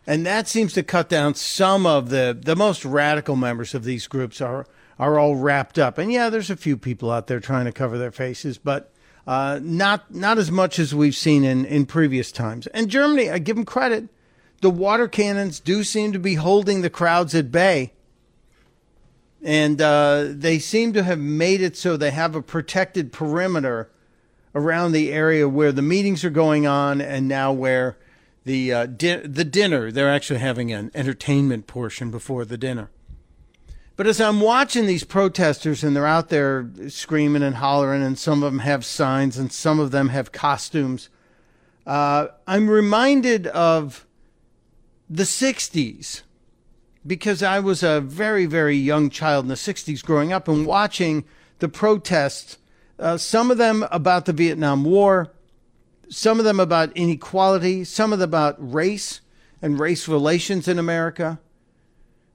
And 0.07 0.25
that 0.25 0.47
seems 0.47 0.73
to 0.73 0.83
cut 0.83 1.09
down 1.09 1.35
some 1.35 1.85
of 1.85 2.09
the, 2.09 2.37
the 2.39 2.55
most 2.55 2.85
radical 2.85 3.35
members 3.35 3.73
of 3.73 3.83
these 3.83 4.07
groups 4.07 4.39
are, 4.39 4.67
are 4.99 5.17
all 5.17 5.35
wrapped 5.35 5.79
up. 5.79 5.97
And 5.97 6.11
yeah, 6.11 6.29
there's 6.29 6.51
a 6.51 6.55
few 6.55 6.77
people 6.77 7.11
out 7.11 7.27
there 7.27 7.39
trying 7.39 7.65
to 7.65 7.71
cover 7.71 7.97
their 7.97 8.11
faces, 8.11 8.57
but 8.57 8.91
uh, 9.25 9.59
not, 9.61 10.13
not 10.13 10.37
as 10.37 10.51
much 10.51 10.77
as 10.77 10.93
we've 10.93 11.15
seen 11.15 11.43
in, 11.43 11.65
in 11.65 11.87
previous 11.87 12.31
times. 12.31 12.67
And 12.67 12.89
Germany, 12.89 13.31
I 13.31 13.39
give 13.39 13.55
them 13.55 13.65
credit. 13.65 14.09
The 14.61 14.69
water 14.69 15.07
cannons 15.07 15.59
do 15.59 15.83
seem 15.83 16.13
to 16.13 16.19
be 16.19 16.35
holding 16.35 16.81
the 16.81 16.89
crowds 16.89 17.33
at 17.33 17.51
bay 17.51 17.93
and 19.45 19.79
uh, 19.79 20.25
they 20.27 20.57
seem 20.57 20.91
to 20.93 21.03
have 21.03 21.19
made 21.19 21.61
it 21.61 21.77
so 21.77 21.95
they 21.95 22.09
have 22.09 22.33
a 22.33 22.41
protected 22.41 23.13
perimeter 23.13 23.91
around 24.55 24.93
the 24.93 25.11
area 25.11 25.47
where 25.47 25.71
the 25.71 25.83
meetings 25.83 26.25
are 26.25 26.31
going 26.31 26.65
on, 26.65 27.01
and 27.01 27.27
now 27.27 27.51
where 27.51 27.97
the 28.45 28.73
uh, 28.73 28.85
di- 28.87 29.27
the 29.27 29.43
dinner 29.43 29.91
they're 29.91 30.09
actually 30.09 30.39
having 30.39 30.71
an 30.71 30.89
entertainment 30.95 31.67
portion 31.67 32.09
before 32.09 32.45
the 32.45 32.57
dinner. 32.57 32.89
But 33.97 34.07
as 34.07 34.19
I'm 34.19 34.41
watching 34.41 34.87
these 34.87 35.03
protesters 35.03 35.83
and 35.83 35.95
they're 35.95 36.05
out 36.05 36.29
there 36.29 36.69
screaming 36.89 37.43
and 37.43 37.55
hollering, 37.55 38.03
and 38.03 38.19
some 38.19 38.43
of 38.43 38.51
them 38.51 38.59
have 38.59 38.83
signs 38.83 39.37
and 39.37 39.51
some 39.51 39.79
of 39.79 39.91
them 39.91 40.09
have 40.09 40.33
costumes, 40.33 41.09
uh, 41.85 42.27
I'm 42.45 42.69
reminded 42.69 43.47
of 43.47 44.05
the 45.09 45.23
60s 45.23 46.23
because 47.07 47.43
I 47.43 47.59
was 47.59 47.83
a 47.83 48.01
very, 48.01 48.45
very 48.45 48.75
young 48.75 49.09
child 49.09 49.45
in 49.45 49.49
the 49.49 49.55
60s 49.55 50.03
growing 50.03 50.33
up 50.33 50.47
and 50.47 50.65
watching 50.65 51.23
the 51.59 51.69
protests, 51.69 52.57
uh, 52.99 53.17
some 53.17 53.51
of 53.51 53.57
them 53.57 53.85
about 53.91 54.25
the 54.25 54.33
Vietnam 54.33 54.83
War, 54.83 55.31
some 56.09 56.39
of 56.39 56.45
them 56.45 56.59
about 56.59 56.95
inequality, 56.95 57.83
some 57.83 58.13
of 58.13 58.19
them 58.19 58.29
about 58.29 58.55
race 58.59 59.21
and 59.61 59.79
race 59.79 60.07
relations 60.07 60.67
in 60.67 60.79
America. 60.79 61.39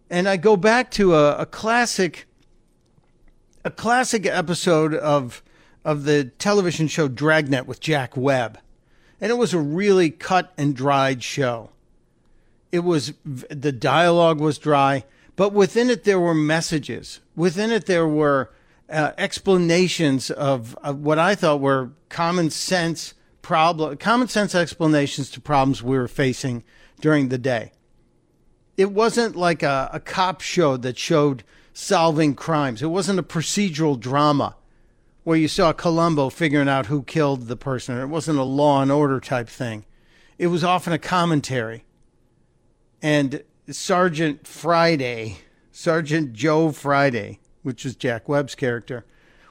And 0.09 0.29
I 0.29 0.37
go 0.37 0.57
back 0.57 0.90
to 0.92 1.14
a, 1.14 1.37
a 1.37 1.46
classic 1.46 2.27
a 3.64 3.70
classic 3.70 4.27
episode 4.27 4.94
of 4.94 5.42
of 5.85 6.05
the 6.05 6.25
television 6.25 6.88
show 6.88 7.09
Dragnet 7.09 7.66
with 7.66 7.81
Jack 7.81 8.16
Webb. 8.16 8.59
And 9.20 9.31
it 9.31 9.37
was 9.37 9.53
a 9.53 9.59
really 9.59 10.11
cut 10.11 10.53
and 10.57 10.75
dried 10.75 11.23
show 11.23 11.70
it 12.73 12.81
was 12.81 13.14
the 13.25 13.73
dialogue 13.73 14.40
was 14.40 14.59
dry, 14.59 15.05
but 15.37 15.53
within 15.53 15.90
it 15.90 16.05
there 16.05 16.20
were 16.20 16.35
messages. 16.35 17.20
Within 17.35 17.70
it 17.70 17.87
there 17.87 18.07
were 18.07 18.51
uh, 18.90 19.12
explanations 19.16 20.31
of, 20.31 20.76
of, 20.83 21.00
what 21.00 21.18
I 21.18 21.35
thought 21.35 21.61
were 21.61 21.92
common 22.09 22.50
sense 22.50 23.14
problem, 23.42 23.96
common 23.96 24.29
sense 24.29 24.55
explanations 24.55 25.31
to 25.31 25.40
problems 25.40 25.83
we 25.83 25.96
were 25.96 26.09
facing 26.09 26.64
during 27.00 27.29
the 27.29 27.38
day. 27.38 27.72
It 28.76 28.92
wasn't 28.92 29.37
like 29.37 29.62
a, 29.62 29.90
a 29.92 30.00
cop 30.00 30.40
show 30.40 30.76
that 30.79 30.98
showed 30.98 31.44
solving 31.72 32.35
crimes. 32.35 32.83
It 32.83 32.88
wasn't 32.88 33.18
a 33.18 33.24
procedural 33.24 33.98
drama 33.98 34.57
where 35.22 35.38
you 35.38 35.48
saw 35.48 35.72
Columbo 35.72 36.31
figuring 36.31 36.68
out 36.68 36.87
who 36.87 37.03
killed 37.03 37.46
the 37.46 37.57
person. 37.57 37.98
It 37.98 38.07
wasn't 38.07 38.38
a 38.38 38.44
law 38.44 38.83
and 38.83 38.90
order 38.90 39.20
type 39.20 39.48
thing. 39.48 39.85
It 40.38 40.48
was 40.48 40.64
often 40.64 40.92
a 40.92 40.98
commentary 40.98 41.85
and 43.03 43.42
Sergeant 43.70 44.46
Friday, 44.46 45.38
Sergeant 45.70 46.33
Joe 46.33 46.72
Friday, 46.72 47.38
which 47.62 47.85
is 47.85 47.96
Jack 47.96 48.29
Webb's 48.29 48.55
character, 48.55 49.05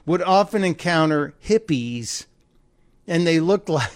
would 0.06 0.22
often 0.22 0.64
encounter 0.64 1.34
hippies, 1.44 2.26
and 3.06 3.26
they 3.26 3.40
looked 3.40 3.68
like. 3.68 3.90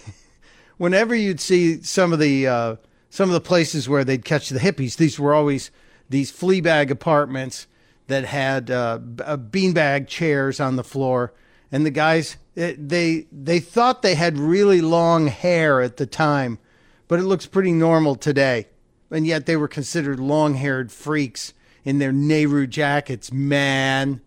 Whenever 0.77 1.15
you'd 1.15 1.39
see 1.39 1.81
some 1.81 2.11
of 2.11 2.19
the 2.19 2.47
uh, 2.47 2.75
some 3.15 3.29
of 3.29 3.33
the 3.33 3.39
places 3.39 3.87
where 3.87 4.03
they'd 4.03 4.25
catch 4.25 4.49
the 4.49 4.59
hippies. 4.59 4.97
These 4.97 5.17
were 5.17 5.33
always 5.33 5.71
these 6.09 6.31
flea 6.31 6.59
bag 6.59 6.91
apartments 6.91 7.65
that 8.07 8.25
had 8.25 8.69
uh, 8.69 8.99
uh, 9.23 9.37
beanbag 9.37 10.07
chairs 10.07 10.59
on 10.59 10.75
the 10.75 10.83
floor, 10.83 11.33
and 11.71 11.85
the 11.85 11.91
guys 11.91 12.35
they 12.55 13.25
they 13.31 13.59
thought 13.61 14.01
they 14.01 14.15
had 14.15 14.37
really 14.37 14.81
long 14.81 15.27
hair 15.27 15.81
at 15.81 15.95
the 15.95 16.05
time, 16.05 16.59
but 17.07 17.19
it 17.19 17.23
looks 17.23 17.45
pretty 17.45 17.71
normal 17.71 18.15
today, 18.15 18.67
and 19.09 19.25
yet 19.25 19.45
they 19.45 19.55
were 19.55 19.69
considered 19.69 20.19
long-haired 20.19 20.91
freaks 20.91 21.53
in 21.85 21.99
their 21.99 22.11
Nehru 22.11 22.67
jackets, 22.67 23.31
man, 23.31 24.19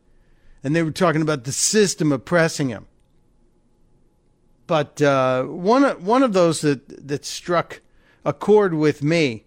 and 0.64 0.74
they 0.74 0.82
were 0.82 0.92
talking 0.92 1.20
about 1.20 1.44
the 1.44 1.52
system 1.52 2.12
oppressing 2.12 2.68
them. 2.68 2.86
But 4.66 5.02
uh, 5.02 5.44
one 5.44 5.82
one 6.04 6.22
of 6.22 6.32
those 6.32 6.60
that 6.60 7.08
that 7.08 7.24
struck 7.24 7.80
a 8.24 8.32
chord 8.32 8.74
with 8.74 9.02
me 9.02 9.44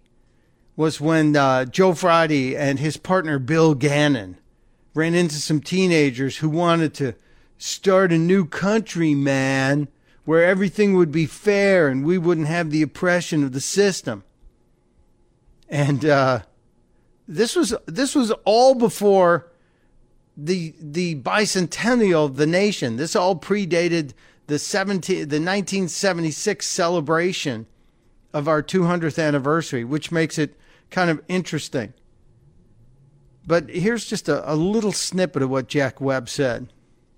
was 0.76 1.00
when 1.00 1.36
uh, 1.36 1.66
Joe 1.66 1.94
Friday 1.94 2.56
and 2.56 2.80
his 2.80 2.98
partner 2.98 3.40
Bill 3.40 3.76
Gannon 3.76 4.38
ran 4.94 5.14
into 5.14 5.36
some 5.36 5.62
teenagers 5.62 6.38
who 6.38 6.50
wanted 6.50 6.94
to 6.96 7.16
start 7.58 8.12
a 8.12 8.18
new 8.18 8.46
country, 8.46 9.14
man, 9.14 9.88
where 10.26 10.44
everything 10.44 10.96
would 10.96 11.12
be 11.12 11.26
fair 11.26 11.88
and 11.88 12.04
we 12.04 12.18
wouldn't 12.18 12.48
have 12.48 12.72
the 12.72 12.82
oppression 12.82 13.44
of 13.44 13.52
the 13.52 13.62
system. 13.62 14.24
And 15.70 16.04
uh, 16.04 16.42
this 17.32 17.56
was 17.56 17.74
this 17.86 18.14
was 18.14 18.32
all 18.44 18.76
before 18.76 19.48
the 20.36 20.74
the 20.80 21.16
bicentennial 21.16 22.26
of 22.26 22.36
the 22.36 22.46
nation. 22.46 22.98
This 22.98 23.16
all 23.16 23.38
predated 23.38 24.12
the 24.48 24.60
17 24.60 25.20
the 25.20 25.40
1976 25.40 26.68
celebration 26.68 27.68
of 28.34 28.48
our 28.48 28.62
200th 28.62 29.22
anniversary, 29.22 29.84
which 29.84 30.12
makes 30.12 30.38
it 30.38 30.58
kind 30.90 31.10
of 31.10 31.22
interesting. 31.28 31.94
But 33.48 33.70
here's 33.70 34.06
just 34.06 34.30
a, 34.30 34.52
a 34.52 34.56
little 34.56 34.92
snippet 34.92 35.42
of 35.42 35.50
what 35.50 35.68
Jack 35.68 36.00
Webb 36.00 36.30
said. 36.30 36.72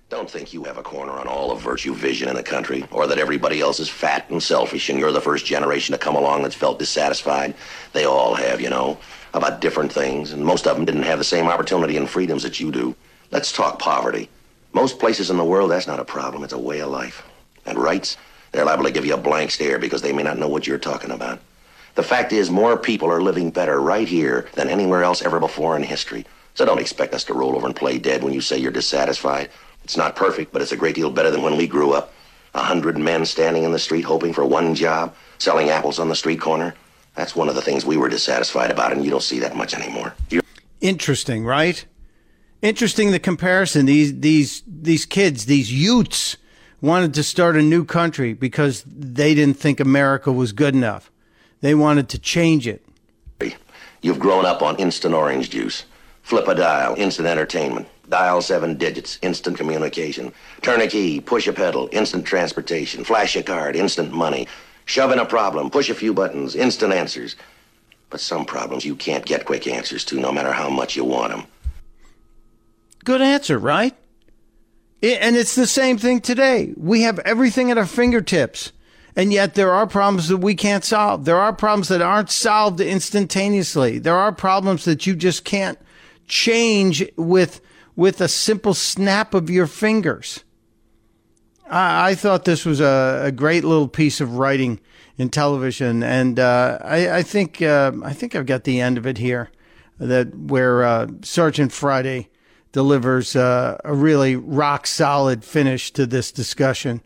Don't 0.10 0.30
think 0.30 0.54
you 0.54 0.63
have 0.63 0.78
a 0.78 0.84
corner 0.84 1.12
on 1.13 1.28
all 1.28 1.52
of 1.52 1.60
virtue 1.60 1.95
vision 1.95 2.30
in 2.30 2.36
the 2.36 2.43
country, 2.43 2.86
or 2.91 3.08
that 3.08 3.17
everybody 3.17 3.62
else 3.62 3.80
is 3.80 3.89
fat 3.89 4.30
and 4.30 4.41
selfish 4.41 4.89
and 4.89 4.99
you're 4.99 5.12
the 5.12 5.19
first 5.19 5.45
generation 5.45 5.93
to 5.93 5.97
come 5.97 6.15
along 6.15 6.43
that's 6.43 6.54
felt 6.54 6.78
dissatisfied. 6.78 7.56
They 7.93 8.06
all 8.06 8.36
have, 8.36 8.62
you 8.62 8.69
know, 8.69 8.99
about 9.34 9.62
different 9.62 9.91
things, 9.91 10.32
and 10.32 10.46
most 10.46 10.67
of 10.67 10.76
them 10.76 10.86
didn't 10.86 11.04
have 11.04 11.17
the 11.17 11.24
same 11.24 11.48
opportunity 11.48 11.98
and 11.98 12.10
freedoms 12.10 12.43
that 12.43 12.60
you 12.60 12.72
do. 12.72 12.96
Let's 13.32 13.52
talk 13.52 13.80
poverty. 13.80 14.30
Most 14.74 15.00
places 15.00 15.30
in 15.30 15.38
the 15.38 15.43
world, 15.43 15.72
that's 15.72 15.88
not 15.88 16.00
a 16.00 16.06
problem, 16.06 16.43
it's 16.43 16.54
a 16.54 16.58
way 16.58 16.80
of 16.80 16.89
life. 16.89 17.24
And 17.65 17.78
rights, 17.78 18.17
they're 18.52 18.65
liable 18.65 18.86
to 18.86 18.91
give 18.91 19.06
you 19.06 19.13
a 19.13 19.17
blank 19.17 19.52
stare 19.52 19.80
because 19.80 20.02
they 20.02 20.13
may 20.13 20.24
not 20.24 20.38
know 20.38 20.48
what 20.48 20.67
you're 20.67 20.78
talking 20.78 21.12
about. 21.12 21.39
The 21.96 22.04
fact 22.04 22.34
is, 22.34 22.50
more 22.50 22.78
people 22.78 23.10
are 23.12 23.22
living 23.22 23.52
better 23.52 23.80
right 23.80 24.08
here 24.08 24.48
than 24.54 24.69
anywhere 24.69 25.04
else 25.04 25.22
ever 25.22 25.39
before 25.39 25.76
in 25.76 25.84
history. 25.84 26.26
So 26.56 26.65
don't 26.65 26.80
expect 26.80 27.13
us 27.13 27.24
to 27.26 27.34
roll 27.34 27.56
over 27.56 27.65
and 27.65 27.76
play 27.76 27.98
dead 27.98 28.24
when 28.24 28.34
you 28.34 28.41
say 28.41 28.58
you're 28.58 28.72
dissatisfied. 28.72 29.50
It's 29.84 29.98
not 29.98 30.15
perfect, 30.15 30.52
but 30.54 30.62
it's 30.62 30.72
a 30.72 30.78
great 30.78 30.96
deal 30.96 31.10
better 31.10 31.32
than 31.32 31.41
when 31.41 31.58
we 31.58 31.67
grew 31.67 31.93
up. 31.93 32.13
A 32.56 32.63
hundred 32.63 32.98
men 32.98 33.26
standing 33.26 33.63
in 33.63 33.72
the 33.72 33.80
street 33.80 34.04
hoping 34.04 34.34
for 34.34 34.46
one 34.46 34.76
job, 34.76 35.15
selling 35.39 35.69
apples 35.69 36.00
on 36.00 36.10
the 36.10 36.15
street 36.15 36.39
corner. 36.39 36.76
That's 37.15 37.36
one 37.36 37.49
of 37.49 37.56
the 37.56 37.62
things 37.62 37.86
we 37.86 37.97
were 37.97 38.10
dissatisfied 38.10 38.71
about, 38.71 38.91
and 38.91 39.04
you 39.04 39.12
don't 39.12 39.23
see 39.23 39.39
that 39.39 39.56
much 39.56 39.73
anymore. 39.73 40.13
You're- 40.30 40.43
Interesting, 40.82 41.45
right? 41.45 41.86
Interesting 42.62 43.12
the 43.12 43.19
comparison. 43.19 43.86
These 43.86 44.19
these 44.19 44.63
these 44.67 45.06
kids, 45.06 45.45
these 45.45 45.71
Utes, 45.71 46.38
wanted 46.82 47.13
to 47.13 47.23
start 47.23 47.56
a 47.56 47.62
new 47.62 47.86
country 47.86 48.34
because 48.34 48.84
they 48.88 49.34
didn't 49.34 49.58
think 49.58 49.80
America 49.80 50.32
was 50.32 50.52
good 50.52 50.73
enough. 50.73 51.12
They 51.62 51.76
wanted 51.76 52.10
to 52.10 52.19
change 52.19 52.67
it. 52.67 52.84
You've 54.02 54.19
grown 54.19 54.45
up 54.45 54.62
on 54.62 54.76
instant 54.76 55.13
orange 55.13 55.49
juice. 55.49 55.86
Flip 56.23 56.45
a 56.49 56.56
dial, 56.56 56.95
instant 56.97 57.26
entertainment. 57.28 57.88
Dial 58.10 58.41
seven 58.41 58.76
digits, 58.78 59.17
instant 59.21 59.56
communication. 59.58 60.34
Turn 60.62 60.82
a 60.82 60.88
key, 60.88 61.21
push 61.21 61.47
a 61.47 61.54
pedal, 61.54 61.88
instant 61.93 62.26
transportation. 62.26 63.06
Flash 63.06 63.38
a 63.38 63.43
card, 63.43 63.78
instant 63.78 64.12
money. 64.12 64.45
Shove 64.86 65.12
in 65.12 65.19
a 65.19 65.26
problem, 65.26 65.69
push 65.69 65.89
a 65.89 65.96
few 65.96 66.13
buttons, 66.13 66.56
instant 66.56 66.93
answers. 66.93 67.36
But 68.10 68.19
some 68.19 68.46
problems 68.46 68.86
you 68.86 68.96
can't 68.96 69.26
get 69.26 69.46
quick 69.46 69.65
answers 69.65 70.06
to, 70.06 70.19
no 70.19 70.32
matter 70.32 70.52
how 70.52 70.69
much 70.69 70.96
you 70.96 71.04
want 71.04 71.32
them. 71.32 71.46
Good 73.04 73.22
answer, 73.22 73.58
right? 73.58 73.96
And 75.02 75.36
it's 75.36 75.56
the 75.56 75.67
same 75.67 75.98
thing 75.98 76.22
today. 76.22 76.74
We 76.78 77.02
have 77.02 77.19
everything 77.19 77.72
at 77.72 77.78
our 77.78 77.86
fingertips. 77.86 78.72
And 79.15 79.32
yet 79.32 79.56
there 79.56 79.72
are 79.72 79.86
problems 79.86 80.30
that 80.30 80.38
we 80.38 80.56
can't 80.56 80.84
solve. 80.84 81.26
There 81.26 81.38
are 81.38 81.54
problems 81.54 81.89
that 81.89 82.02
aren't 82.02 82.32
solved 82.32 82.80
instantaneously. 82.80 84.00
There 84.00 84.15
are 84.15 84.32
problems 84.32 84.86
that 84.86 85.06
you 85.06 85.15
just 85.15 85.43
can't 85.43 85.78
change 86.28 87.04
with, 87.15 87.62
with 87.96 88.22
a 88.22 88.28
simple 88.28 88.74
snap 88.74 89.34
of 89.34 89.50
your 89.50 89.67
fingers. 89.67 90.43
I, 91.69 92.12
I 92.12 92.15
thought 92.15 92.45
this 92.45 92.65
was 92.65 92.82
a, 92.82 93.23
a, 93.26 93.32
great 93.32 93.63
little 93.63 93.88
piece 93.88 94.21
of 94.21 94.38
writing 94.38 94.80
in 95.17 95.30
television. 95.30 96.04
And, 96.04 96.39
uh, 96.39 96.80
I, 96.84 97.17
I, 97.17 97.23
think, 97.23 97.62
uh, 97.62 97.91
I 98.04 98.13
think 98.13 98.36
I've 98.36 98.45
got 98.45 98.63
the 98.63 98.82
end 98.82 98.97
of 98.97 99.06
it 99.06 99.17
here 99.17 99.49
that 99.99 100.36
where, 100.36 100.84
uh, 100.84 101.08
Sergeant 101.21 101.71
Friday, 101.71 102.30
delivers 102.73 103.36
uh, 103.36 103.78
a 103.86 103.93
really 103.93 104.36
rock 104.36 104.86
solid 104.86 105.45
finish 105.45 105.91
to 105.91 106.06
this 106.06 106.32
discussion. 106.32 107.02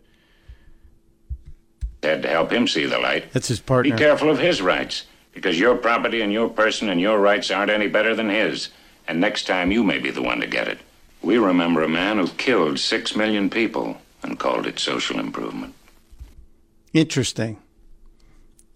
Had 2.02 2.22
to 2.22 2.28
help 2.28 2.50
him 2.50 2.66
see 2.66 2.86
the 2.86 2.98
light. 2.98 3.32
That's 3.32 3.48
his 3.48 3.60
partner. 3.60 3.92
Be 3.92 3.98
careful 3.98 4.30
of 4.30 4.38
his 4.38 4.62
rights, 4.62 5.04
because 5.32 5.60
your 5.60 5.76
property 5.76 6.22
and 6.22 6.32
your 6.32 6.48
person 6.48 6.88
and 6.88 7.00
your 7.00 7.18
rights 7.18 7.50
aren't 7.50 7.70
any 7.70 7.86
better 7.86 8.14
than 8.14 8.30
his. 8.30 8.70
And 9.06 9.20
next 9.20 9.46
time 9.46 9.70
you 9.70 9.84
may 9.84 9.98
be 9.98 10.10
the 10.10 10.22
one 10.22 10.40
to 10.40 10.46
get 10.46 10.68
it. 10.68 10.78
We 11.22 11.38
remember 11.38 11.82
a 11.82 11.88
man 11.88 12.18
who 12.18 12.28
killed 12.28 12.78
six 12.78 13.14
million 13.14 13.50
people 13.50 14.00
and 14.22 14.38
called 14.38 14.66
it 14.66 14.78
social 14.78 15.18
improvement. 15.18 15.74
Interesting 16.92 17.58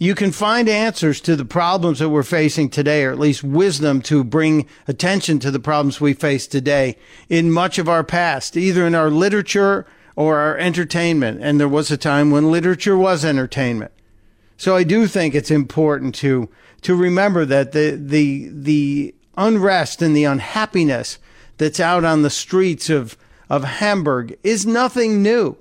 you 0.02 0.16
can 0.16 0.32
find 0.32 0.68
answers 0.68 1.20
to 1.20 1.36
the 1.36 1.44
problems 1.44 2.00
that 2.00 2.08
we're 2.08 2.24
facing 2.24 2.68
today, 2.68 3.04
or 3.04 3.12
at 3.12 3.20
least 3.20 3.44
wisdom 3.44 4.02
to 4.02 4.24
bring 4.24 4.66
attention 4.88 5.38
to 5.38 5.48
the 5.48 5.60
problems 5.60 6.00
we 6.00 6.12
face 6.12 6.48
today 6.48 6.98
in 7.28 7.52
much 7.52 7.78
of 7.78 7.88
our 7.88 8.02
past, 8.02 8.56
either 8.56 8.84
in 8.84 8.96
our 8.96 9.10
literature 9.10 9.86
or 10.16 10.38
our 10.38 10.58
entertainment. 10.58 11.38
And 11.40 11.60
there 11.60 11.68
was 11.68 11.92
a 11.92 11.96
time 11.96 12.32
when 12.32 12.50
literature 12.50 12.98
was 12.98 13.24
entertainment. 13.24 13.92
So 14.56 14.74
I 14.74 14.82
do 14.82 15.06
think 15.06 15.36
it's 15.36 15.52
important 15.52 16.16
to, 16.16 16.48
to 16.80 16.96
remember 16.96 17.44
that 17.44 17.70
the, 17.70 17.92
the, 17.92 18.48
the 18.52 19.14
unrest 19.36 20.02
and 20.02 20.16
the 20.16 20.24
unhappiness 20.24 21.18
that's 21.58 21.78
out 21.78 22.04
on 22.04 22.22
the 22.22 22.30
streets 22.30 22.90
of, 22.90 23.16
of 23.48 23.64
Hamburg 23.64 24.38
is 24.42 24.66
nothing 24.66 25.22
new. 25.22 25.56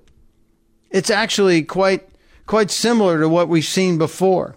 It's 0.89 1.09
actually 1.09 1.63
quite 1.63 2.07
quite 2.45 2.71
similar 2.71 3.19
to 3.19 3.29
what 3.29 3.47
we've 3.47 3.63
seen 3.63 3.97
before. 3.97 4.55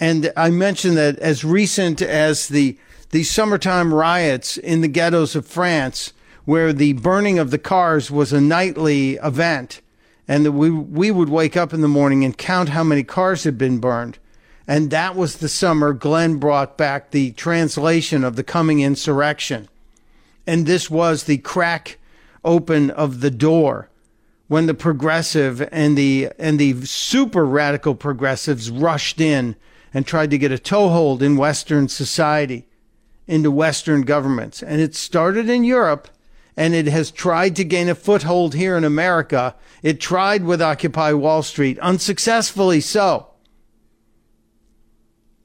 And 0.00 0.32
I 0.36 0.50
mentioned 0.50 0.96
that 0.96 1.18
as 1.20 1.44
recent 1.44 2.02
as 2.02 2.48
the 2.48 2.76
the 3.10 3.22
summertime 3.22 3.94
riots 3.94 4.56
in 4.56 4.80
the 4.80 4.88
ghettos 4.88 5.36
of 5.36 5.46
France, 5.46 6.12
where 6.44 6.72
the 6.72 6.94
burning 6.94 7.38
of 7.38 7.52
the 7.52 7.58
cars 7.58 8.10
was 8.10 8.32
a 8.32 8.40
nightly 8.40 9.14
event, 9.14 9.80
and 10.26 10.44
that 10.44 10.52
we 10.52 10.70
we 10.70 11.10
would 11.10 11.28
wake 11.28 11.56
up 11.56 11.72
in 11.72 11.80
the 11.80 11.88
morning 11.88 12.24
and 12.24 12.36
count 12.36 12.70
how 12.70 12.82
many 12.82 13.04
cars 13.04 13.44
had 13.44 13.56
been 13.56 13.78
burned. 13.78 14.18
And 14.66 14.90
that 14.90 15.14
was 15.14 15.36
the 15.36 15.48
summer 15.48 15.92
Glenn 15.92 16.38
brought 16.38 16.76
back 16.76 17.10
the 17.10 17.32
translation 17.32 18.24
of 18.24 18.34
the 18.34 18.42
coming 18.42 18.80
insurrection. 18.80 19.68
And 20.46 20.66
this 20.66 20.90
was 20.90 21.24
the 21.24 21.38
crack 21.38 21.98
open 22.44 22.90
of 22.90 23.20
the 23.20 23.30
door 23.30 23.88
when 24.46 24.66
the 24.66 24.74
progressive 24.74 25.66
and 25.72 25.96
the 25.96 26.30
and 26.38 26.58
the 26.58 26.84
super 26.84 27.44
radical 27.44 27.94
progressives 27.94 28.70
rushed 28.70 29.20
in 29.20 29.56
and 29.92 30.06
tried 30.06 30.30
to 30.30 30.38
get 30.38 30.52
a 30.52 30.58
toehold 30.58 31.22
in 31.22 31.36
Western 31.36 31.88
society, 31.88 32.66
into 33.26 33.50
Western 33.50 34.02
governments. 34.02 34.62
And 34.62 34.80
it 34.80 34.94
started 34.94 35.48
in 35.48 35.64
Europe 35.64 36.08
and 36.56 36.74
it 36.74 36.86
has 36.86 37.10
tried 37.10 37.56
to 37.56 37.64
gain 37.64 37.88
a 37.88 37.94
foothold 37.94 38.54
here 38.54 38.76
in 38.76 38.84
America. 38.84 39.54
It 39.82 40.00
tried 40.00 40.44
with 40.44 40.62
Occupy 40.62 41.12
Wall 41.12 41.42
Street, 41.42 41.78
unsuccessfully 41.78 42.80
so. 42.80 43.28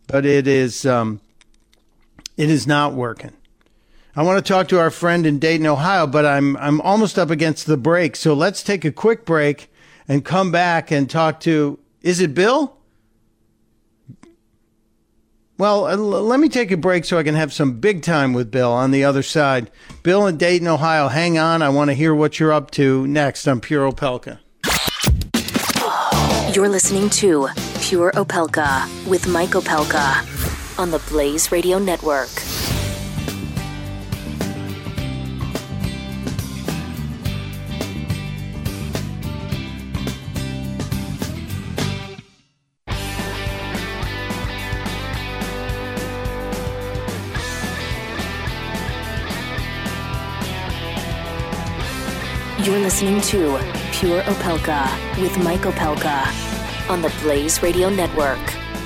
But 0.08 0.26
it 0.26 0.48
is 0.48 0.86
um, 0.86 1.22
it 2.38 2.50
is 2.50 2.66
not 2.66 2.94
working. 2.94 3.34
I 4.20 4.22
want 4.22 4.46
to 4.46 4.54
talk 4.54 4.68
to 4.68 4.80
our 4.82 4.90
friend 4.90 5.26
in 5.26 5.40
Dayton, 5.40 5.66
Ohio, 5.66 6.06
but 6.06 6.26
I'm 6.26 6.58
I'm 6.58 6.82
almost 6.82 7.18
up 7.18 7.30
against 7.30 7.68
the 7.68 7.78
break. 7.78 8.18
So 8.18 8.34
let's 8.34 8.62
take 8.62 8.84
a 8.84 8.92
quick 8.92 9.24
break 9.24 9.72
and 10.10 10.26
come 10.26 10.52
back 10.52 10.92
and 10.92 11.10
talk 11.10 11.40
to 11.42 11.80
is 12.02 12.20
it 12.20 12.34
Bill? 12.34 12.76
Well, 15.58 15.88
uh, 15.88 15.96
let 15.96 16.42
me 16.42 16.50
take 16.50 16.70
a 16.70 16.76
break 16.76 17.06
so 17.06 17.18
I 17.18 17.24
can 17.24 17.36
have 17.36 17.54
some 17.54 17.80
big 17.80 18.02
time 18.02 18.34
with 18.34 18.52
Bill 18.52 18.74
on 18.74 18.92
the 18.92 19.06
other 19.06 19.24
side. 19.24 19.72
Bill 20.04 20.28
in 20.28 20.36
Dayton, 20.36 20.68
Ohio, 20.68 21.08
hang 21.08 21.38
on. 21.38 21.62
I 21.62 21.70
want 21.70 21.90
to 21.90 21.94
hear 21.94 22.14
what 22.14 22.42
you're 22.42 22.52
up 22.52 22.72
to 22.72 23.08
next 23.08 23.48
on 23.48 23.62
Pure 23.62 23.90
Opelka. 23.90 24.40
You're 26.54 26.68
listening 26.68 27.10
to 27.12 27.48
Pure 27.80 28.12
Opelka 28.16 28.86
with 29.08 29.30
Mike 29.30 29.52
Opelka 29.52 30.78
on 30.78 30.92
the 30.92 31.00
Blaze 31.08 31.54
Radio 31.54 31.80
Network. 31.80 32.49
Listening 52.90 53.22
to 53.22 53.56
Pure 53.92 54.24
Opelka 54.24 55.22
with 55.22 55.38
Mike 55.44 55.62
Opelka 55.62 56.26
on 56.90 57.04
the 57.04 57.14
Blaze 57.22 57.62
Radio 57.62 57.88
Network. 57.88 58.40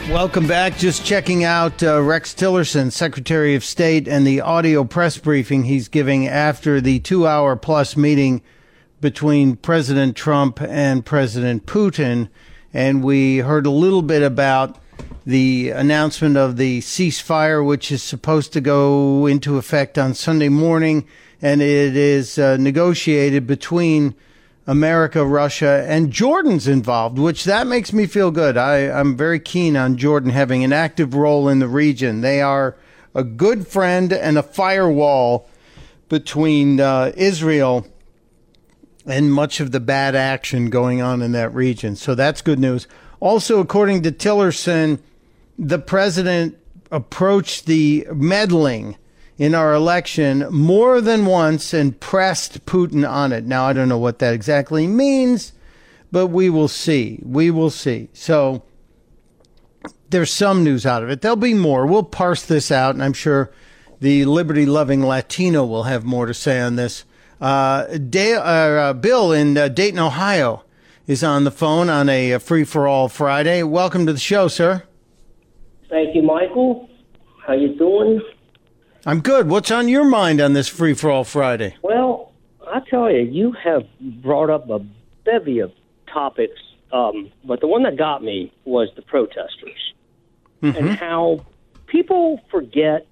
Welcome 0.10 0.46
back. 0.46 0.78
Just 0.78 1.06
checking 1.06 1.46
out 1.46 1.82
uh, 1.82 2.02
Rex 2.02 2.34
Tillerson, 2.34 2.92
Secretary 2.92 3.56
of 3.56 3.64
State, 3.64 4.06
and 4.10 4.28
the 4.28 4.42
audio 4.42 4.84
press 4.84 5.18
briefing 5.18 5.64
he's 5.64 5.88
giving 5.88 6.28
after 6.28 6.82
the 6.82 7.00
two 7.00 7.26
hour 7.26 7.56
plus 7.56 7.96
meeting 7.96 8.42
between 9.00 9.56
President 9.56 10.18
Trump 10.18 10.62
and 10.62 11.06
President 11.06 11.66
Putin. 11.66 12.28
And 12.74 13.06
we 13.06 13.38
heard 13.38 13.66
a 13.66 13.72
little 13.72 14.02
bit 14.02 14.22
about 14.22 14.78
the 15.26 15.70
announcement 15.70 16.36
of 16.36 16.58
the 16.58 16.82
ceasefire, 16.82 17.66
which 17.66 17.90
is 17.90 18.04
supposed 18.04 18.52
to 18.52 18.60
go 18.60 19.28
into 19.28 19.56
effect 19.56 19.98
on 19.98 20.14
Sunday 20.14 20.50
morning. 20.50 21.08
And 21.44 21.62
it 21.62 21.96
is 21.96 22.40
uh, 22.40 22.58
negotiated 22.58 23.46
between 23.46 24.16
America, 24.66 25.26
Russia, 25.26 25.86
and 25.90 26.10
Jordan's 26.10 26.70
involved, 26.70 27.20
which 27.20 27.44
that 27.44 27.68
makes 27.68 27.92
me 27.92 28.06
feel 28.06 28.32
good. 28.32 28.56
I, 28.56 28.90
I'm 28.90 29.18
very 29.18 29.40
keen 29.40 29.76
on 29.76 29.98
Jordan 29.98 30.30
having 30.30 30.64
an 30.64 30.72
active 30.72 31.14
role 31.14 31.50
in 31.50 31.60
the 31.60 31.68
region. 31.68 32.22
They 32.22 32.42
are 32.42 32.78
a 33.14 33.26
good 33.26 33.68
friend 33.68 34.14
and 34.14 34.38
a 34.38 34.44
firewall 34.44 35.50
between 36.08 36.80
uh, 36.80 37.12
Israel 37.18 37.86
and 39.06 39.34
much 39.34 39.60
of 39.60 39.72
the 39.72 39.82
bad 39.82 40.16
action 40.16 40.70
going 40.70 41.02
on 41.02 41.22
in 41.22 41.34
that 41.34 41.54
region. 41.54 41.98
So 41.98 42.16
that's 42.16 42.42
good 42.42 42.60
news. 42.60 42.88
Also, 43.20 43.60
according 43.60 44.04
to 44.04 44.14
Tillerson, 44.14 45.00
the 45.60 45.80
president 45.80 46.58
approached 46.90 47.66
the 47.66 48.08
meddling 48.14 48.96
in 49.38 49.56
our 49.56 49.74
election 49.74 50.48
more 50.52 51.02
than 51.02 51.26
once 51.26 51.74
and 51.74 52.00
pressed 52.00 52.66
Putin 52.66 53.08
on 53.10 53.32
it. 53.32 53.46
Now, 53.46 53.66
I 53.66 53.74
don't 53.74 53.90
know 53.90 53.98
what 53.98 54.20
that 54.20 54.34
exactly 54.34 54.88
means, 54.88 55.54
but 56.12 56.28
we 56.28 56.50
will 56.50 56.68
see. 56.68 57.20
We 57.24 57.50
will 57.50 57.70
see. 57.72 58.10
So 58.14 58.64
there's 60.10 60.32
some 60.32 60.64
news 60.64 60.86
out 60.86 61.04
of 61.04 61.10
it. 61.10 61.22
There'll 61.22 61.36
be 61.36 61.54
more. 61.54 61.86
We'll 61.86 62.04
parse 62.04 62.46
this 62.46 62.72
out, 62.72 62.94
and 62.94 63.04
I'm 63.04 63.14
sure 63.14 63.52
the 64.00 64.26
liberty 64.26 64.66
loving 64.66 65.04
Latino 65.04 65.66
will 65.66 65.84
have 65.84 66.04
more 66.04 66.26
to 66.26 66.34
say 66.34 66.60
on 66.62 66.76
this. 66.76 67.06
Uh, 67.42 67.98
Dale, 67.98 68.42
uh, 68.42 68.94
Bill 68.94 69.32
in 69.32 69.58
uh, 69.58 69.68
Dayton, 69.68 70.00
Ohio 70.00 70.64
is 71.08 71.24
on 71.24 71.44
the 71.44 71.52
phone 71.52 71.90
on 71.90 72.08
a, 72.08 72.32
a 72.32 72.40
free 72.40 72.64
for 72.64 72.88
all 72.88 73.10
Friday. 73.10 73.64
Welcome 73.64 74.06
to 74.06 74.14
the 74.14 74.20
show, 74.20 74.48
sir. 74.48 74.84
Thank 75.90 76.16
you, 76.16 76.22
Michael. 76.22 76.90
How 77.46 77.54
you 77.54 77.76
doing? 77.76 78.22
I'm 79.06 79.20
good. 79.22 79.50
What's 79.50 79.72
on 79.72 79.88
your 79.90 80.06
mind 80.06 80.40
on 80.40 80.54
this 80.54 80.68
free 80.68 80.94
for 80.94 81.10
all 81.10 81.24
Friday? 81.24 81.76
Well, 81.82 82.32
I 82.66 82.80
tell 82.90 83.12
you, 83.12 83.20
you 83.22 83.52
have 83.64 83.84
brought 84.00 84.50
up 84.50 84.70
a 84.70 84.80
bevy 85.26 85.60
of 85.60 85.72
topics, 86.12 86.60
um, 86.92 87.32
but 87.44 87.60
the 87.60 87.68
one 87.68 87.84
that 87.84 87.98
got 87.98 88.24
me 88.24 88.54
was 88.66 88.90
the 88.96 89.02
protesters 89.02 89.94
Mm-hmm. 90.62 90.78
and 90.78 90.90
how 90.98 91.46
people 91.88 92.40
forget 92.50 93.06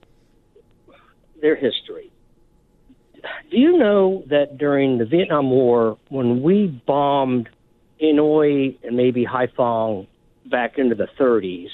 their 1.41 1.55
history. 1.57 2.09
Do 3.49 3.57
you 3.57 3.77
know 3.77 4.23
that 4.29 4.57
during 4.57 4.99
the 4.99 5.05
Vietnam 5.05 5.49
War, 5.51 5.97
when 6.07 6.41
we 6.41 6.67
bombed 6.87 7.49
Hanoi 8.01 8.77
and 8.83 8.95
maybe 8.95 9.25
Haiphong 9.25 10.07
back 10.45 10.77
into 10.77 10.95
the 10.95 11.09
30s, 11.19 11.67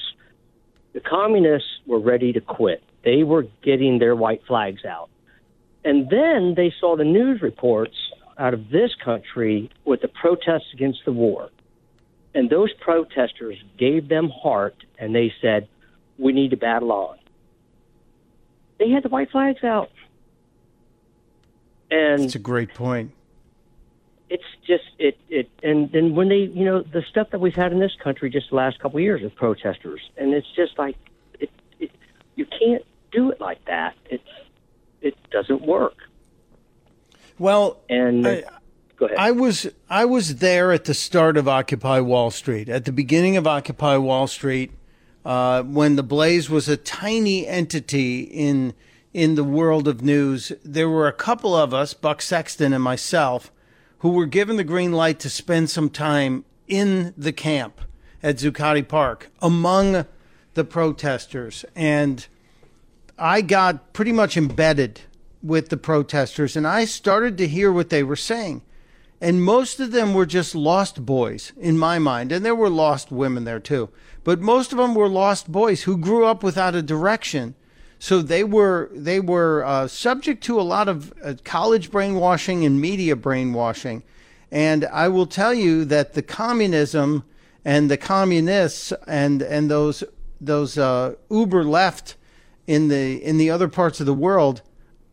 the 0.94 1.00
communists 1.00 1.70
were 1.86 2.00
ready 2.00 2.34
to 2.34 2.42
quit. 2.42 2.82
They 3.08 3.24
were 3.24 3.46
getting 3.64 4.00
their 4.00 4.18
white 4.18 4.42
flags 4.46 4.84
out. 4.84 5.10
And 5.86 6.10
then 6.10 6.56
they 6.58 6.74
saw 6.78 6.98
the 6.98 7.06
news 7.06 7.42
reports 7.42 7.96
out 8.38 8.54
of 8.54 8.70
this 8.70 8.92
country 9.02 9.70
with 9.86 10.02
the 10.02 10.10
protests 10.10 10.74
against 10.74 11.00
the 11.06 11.14
war. 11.14 11.50
And 12.36 12.50
those 12.50 12.74
protesters 12.82 13.56
gave 13.78 14.10
them 14.10 14.30
heart 14.30 14.76
and 15.00 15.16
they 15.16 15.32
said, 15.42 15.70
we 16.18 16.34
need 16.34 16.50
to 16.52 16.58
battle 16.58 16.92
on. 16.92 17.18
They 18.78 18.90
had 18.90 19.04
the 19.04 19.10
white 19.10 19.32
flags 19.32 19.64
out. 19.64 19.90
And 21.90 22.24
That's 22.24 22.36
a 22.36 22.40
great 22.40 22.74
point. 22.74 23.12
it's 24.30 24.44
just 24.68 24.84
it 25.00 25.18
it 25.30 25.50
and 25.64 25.90
then 25.94 26.14
when 26.14 26.28
they 26.28 26.52
you 26.60 26.66
know 26.66 26.82
the 26.82 27.04
stuff 27.10 27.30
that 27.32 27.40
we've 27.40 27.56
had 27.56 27.72
in 27.72 27.80
this 27.80 27.96
country 28.04 28.30
just 28.30 28.50
the 28.50 28.58
last 28.58 28.78
couple 28.82 28.98
of 28.98 29.04
years 29.04 29.22
with 29.22 29.34
protesters 29.36 30.02
and 30.18 30.34
it's 30.34 30.52
just 30.54 30.78
like 30.78 30.98
it, 31.40 31.50
it 31.80 31.90
you 32.36 32.46
can't 32.46 32.84
do 33.12 33.32
it 33.32 33.40
like 33.40 33.64
that 33.66 33.96
it's 34.10 34.24
it 35.02 35.16
doesn't 35.30 35.62
work. 35.62 35.96
Well, 37.40 37.78
and 37.90 38.28
I- 38.28 38.44
go 38.98 39.06
ahead. 39.06 39.18
I 39.18 39.32
was 39.32 39.68
I 39.90 40.06
was 40.06 40.38
there 40.38 40.72
at 40.72 40.86
the 40.86 40.94
start 40.94 41.38
of 41.38 41.48
Occupy 41.48 42.00
Wall 42.00 42.32
Street, 42.32 42.68
at 42.70 42.86
the 42.86 42.92
beginning 42.92 43.38
of 43.38 43.46
Occupy 43.46 43.98
Wall 43.98 44.28
Street, 44.28 44.72
uh, 45.26 45.64
when 45.64 45.96
the 45.96 46.04
Blaze 46.04 46.50
was 46.50 46.68
a 46.68 46.78
tiny 46.78 47.48
entity 47.48 48.22
in 48.22 48.74
in 49.14 49.36
the 49.36 49.44
world 49.44 49.88
of 49.88 50.02
news. 50.02 50.52
There 50.64 50.90
were 50.90 51.08
a 51.08 51.14
couple 51.14 51.56
of 51.56 51.74
us, 51.74 51.94
Buck 51.94 52.22
Sexton 52.22 52.74
and 52.74 52.84
myself, 52.84 53.52
who 54.00 54.10
were 54.10 54.26
given 54.26 54.58
the 54.58 54.64
green 54.64 54.92
light 54.92 55.20
to 55.20 55.30
spend 55.30 55.70
some 55.70 55.90
time 55.90 56.44
in 56.68 57.14
the 57.18 57.32
camp 57.32 57.82
at 58.22 58.38
Zuccotti 58.38 58.88
Park 58.88 59.30
among 59.42 60.06
the 60.56 60.64
protesters, 60.64 61.66
and 61.76 62.28
I 63.18 63.42
got 63.42 63.94
pretty 63.94 64.12
much 64.12 64.38
embedded 64.38 65.02
with 65.42 65.70
the 65.70 65.78
protesters, 65.78 66.56
and 66.56 66.68
I 66.68 66.86
started 66.86 67.38
to 67.38 67.48
hear 67.48 67.72
what 67.72 67.90
they 67.90 68.04
were 68.04 68.16
saying. 68.16 68.62
And 69.20 69.42
most 69.42 69.80
of 69.80 69.92
them 69.92 70.14
were 70.14 70.28
just 70.28 70.54
lost 70.54 71.06
boys 71.06 71.52
in 71.58 71.78
my 71.78 71.98
mind. 71.98 72.32
And 72.32 72.46
there 72.46 72.56
were 72.56 72.70
lost 72.70 73.12
women 73.12 73.46
there 73.46 73.60
too. 73.60 73.90
But 74.24 74.40
most 74.40 74.72
of 74.72 74.78
them 74.78 74.94
were 74.94 75.10
lost 75.10 75.52
boys 75.52 75.84
who 75.84 75.98
grew 75.98 76.26
up 76.26 76.44
without 76.44 76.76
a 76.76 76.84
direction. 76.84 77.56
So 77.98 78.22
they 78.22 78.44
were 78.44 78.92
they 78.94 79.20
were 79.20 79.66
uh, 79.66 79.88
subject 79.88 80.44
to 80.44 80.60
a 80.60 80.62
lot 80.62 80.88
of 80.88 81.12
uh, 81.24 81.34
college 81.44 81.90
brainwashing 81.90 82.64
and 82.64 82.80
media 82.80 83.16
brainwashing. 83.16 84.04
And 84.52 84.86
I 84.86 85.08
will 85.08 85.26
tell 85.26 85.54
you 85.54 85.84
that 85.86 86.14
the 86.14 86.22
communism 86.22 87.24
and 87.66 87.90
the 87.90 87.98
communists 87.98 88.94
and 89.08 89.42
and 89.42 89.72
those 89.72 90.04
those 90.40 90.78
uh, 90.78 91.16
uber 91.32 91.64
left 91.64 92.17
in 92.68 92.90
the 92.90 93.24
in 93.24 93.38
the 93.38 93.50
other 93.50 93.68
parts 93.68 94.00
of 94.00 94.06
the 94.06 94.14
world 94.14 94.62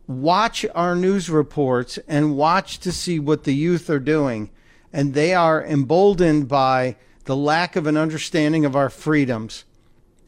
watch 0.06 0.66
our 0.74 0.94
news 0.94 1.30
reports 1.30 1.98
and 2.06 2.36
watch 2.36 2.78
to 2.78 2.92
see 2.92 3.18
what 3.18 3.44
the 3.44 3.54
youth 3.54 3.88
are 3.88 3.98
doing. 4.00 4.50
And 4.92 5.14
they 5.14 5.34
are 5.34 5.64
emboldened 5.64 6.48
by 6.48 6.96
the 7.24 7.36
lack 7.36 7.74
of 7.74 7.86
an 7.86 7.96
understanding 7.96 8.64
of 8.64 8.76
our 8.76 8.90
freedoms 8.90 9.64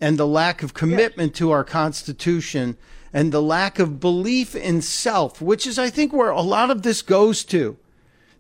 and 0.01 0.19
the 0.19 0.27
lack 0.27 0.63
of 0.63 0.75
commitment 0.75 1.35
to 1.35 1.51
our 1.51 1.65
constitution 1.65 2.77
and 3.13 3.33
the 3.33 3.43
lack 3.43 3.79
of 3.79 4.01
belief 4.01 4.55
in 4.55 4.83
self 4.83 5.41
which 5.41 5.67
is 5.67 5.79
i 5.79 5.89
think 5.89 6.13
where 6.13 6.31
a 6.31 6.41
lot 6.41 6.71
of 6.71 6.83
this 6.83 7.03
goes 7.03 7.45
to. 7.45 7.77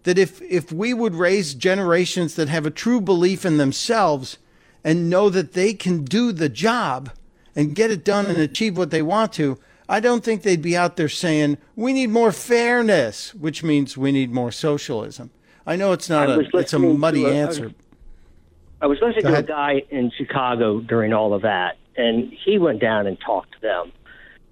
That 0.03 0.19
if 0.19 0.41
if 0.43 0.73
we 0.73 0.95
would 0.95 1.15
raise 1.15 1.55
generations 1.55 2.35
that 2.37 2.49
have 2.49 2.67
a 2.67 2.71
true 2.71 3.01
belief 3.01 3.45
in 3.45 3.57
themselves 3.57 4.39
and 4.85 5.11
know 5.11 5.29
that 5.31 5.53
they 5.53 5.75
can 5.75 6.05
do 6.05 6.33
the 6.33 6.49
job 6.49 7.11
and 7.57 7.75
get 7.75 7.91
it 7.91 8.05
done 8.05 8.27
and 8.27 8.37
achieve 8.39 8.77
what 8.77 8.91
they 8.91 9.03
want 9.03 9.33
to, 9.33 9.59
I 9.89 9.99
don't 10.01 10.23
think 10.23 10.43
they'd 10.43 10.63
be 10.63 10.77
out 10.77 10.97
there 10.97 11.09
saying 11.09 11.59
we 11.75 11.93
need 11.93 12.11
more 12.11 12.31
fairness, 12.31 13.35
which 13.35 13.65
means 13.65 13.97
we 13.97 14.13
need 14.13 14.31
more 14.31 14.53
socialism. 14.53 15.31
I 15.67 15.75
know 15.77 15.93
it's 15.93 16.09
not 16.11 16.29
I 16.31 16.35
a 16.35 16.39
it's 16.55 16.73
a 16.75 16.79
muddy 16.79 17.25
a- 17.25 17.29
I 17.29 17.33
answer. 17.33 17.65
was- 17.65 17.73
I 18.79 18.87
was 18.87 18.99
listening 19.01 19.23
Go 19.23 19.29
to 19.31 19.33
ahead. 19.33 19.45
a 19.45 19.49
guy 19.49 19.83
in 19.89 20.11
Chicago 20.19 20.81
during 20.81 21.15
all 21.15 21.33
of 21.33 21.43
that, 21.43 21.79
and 21.97 22.31
he 22.45 22.59
went 22.59 22.79
down 22.79 23.07
and 23.07 23.19
talked 23.19 23.53
to 23.53 23.61
them, 23.63 23.91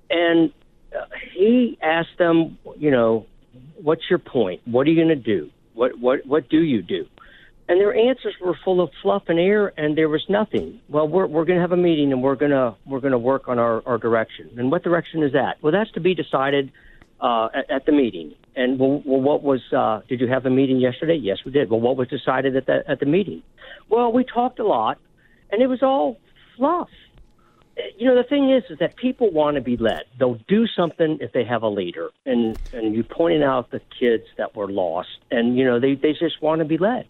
and 0.08 0.50
uh, 0.98 1.04
he 1.34 1.76
asked 1.82 2.16
them, 2.16 2.56
you 2.78 2.90
know, 2.90 3.26
what's 3.76 4.08
your 4.08 4.18
point? 4.18 4.62
What 4.64 4.86
are 4.86 4.90
you 4.90 4.96
going 4.96 5.08
to 5.08 5.14
do? 5.14 5.50
What 5.74 5.98
what 5.98 6.24
what 6.24 6.48
do 6.48 6.62
you 6.62 6.80
do? 6.80 7.06
And 7.66 7.80
their 7.80 7.94
answers 7.94 8.34
were 8.42 8.54
full 8.62 8.82
of 8.82 8.90
fluff 9.00 9.22
and 9.28 9.38
air, 9.38 9.72
and 9.78 9.96
there 9.96 10.08
was 10.08 10.22
nothing. 10.28 10.80
Well, 10.88 11.08
we're 11.08 11.26
we're 11.26 11.46
going 11.46 11.56
to 11.56 11.62
have 11.62 11.72
a 11.72 11.78
meeting, 11.78 12.12
and 12.12 12.22
we're 12.22 12.34
gonna 12.34 12.76
we're 12.84 13.00
gonna 13.00 13.18
work 13.18 13.48
on 13.48 13.58
our 13.58 13.82
our 13.86 13.96
direction. 13.96 14.50
And 14.58 14.70
what 14.70 14.82
direction 14.82 15.22
is 15.22 15.32
that? 15.32 15.56
Well, 15.62 15.72
that's 15.72 15.90
to 15.92 16.00
be 16.00 16.14
decided 16.14 16.70
uh, 17.20 17.48
at, 17.54 17.70
at 17.70 17.86
the 17.86 17.92
meeting. 17.92 18.34
And 18.54 18.78
well, 18.78 19.02
well 19.06 19.20
what 19.20 19.42
was? 19.42 19.60
Uh, 19.72 20.00
did 20.08 20.20
you 20.20 20.28
have 20.28 20.44
a 20.44 20.50
meeting 20.50 20.78
yesterday? 20.78 21.16
Yes, 21.16 21.38
we 21.44 21.52
did. 21.52 21.70
Well, 21.70 21.80
what 21.80 21.96
was 21.96 22.08
decided 22.08 22.54
at 22.54 22.66
the 22.66 22.84
at 22.86 23.00
the 23.00 23.06
meeting? 23.06 23.42
Well, 23.88 24.12
we 24.12 24.24
talked 24.24 24.58
a 24.58 24.66
lot, 24.66 24.98
and 25.50 25.62
it 25.62 25.66
was 25.66 25.82
all 25.82 26.18
fluff. 26.56 26.90
You 27.96 28.06
know, 28.06 28.14
the 28.14 28.28
thing 28.28 28.50
is, 28.50 28.62
is 28.70 28.78
that 28.78 28.94
people 28.96 29.32
want 29.32 29.56
to 29.56 29.60
be 29.60 29.76
led. 29.76 30.02
They'll 30.18 30.38
do 30.46 30.66
something 30.68 31.18
if 31.20 31.32
they 31.32 31.44
have 31.44 31.62
a 31.62 31.68
leader, 31.68 32.10
and 32.26 32.58
and 32.72 32.94
you 32.94 33.02
pointed 33.02 33.42
out 33.42 33.70
the 33.70 33.80
kids 33.98 34.24
that 34.36 34.54
were 34.54 34.70
lost, 34.70 35.08
and 35.30 35.56
you 35.56 35.64
know 35.64 35.80
they 35.80 35.94
they 35.94 36.12
just 36.12 36.42
want 36.42 36.60
to 36.60 36.66
be 36.66 36.78
led. 36.78 37.06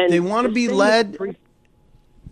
And 0.00 0.12
They 0.12 0.20
want 0.20 0.46
to 0.46 0.52
be 0.52 0.68
led. 0.68 1.16
pre- 1.16 1.36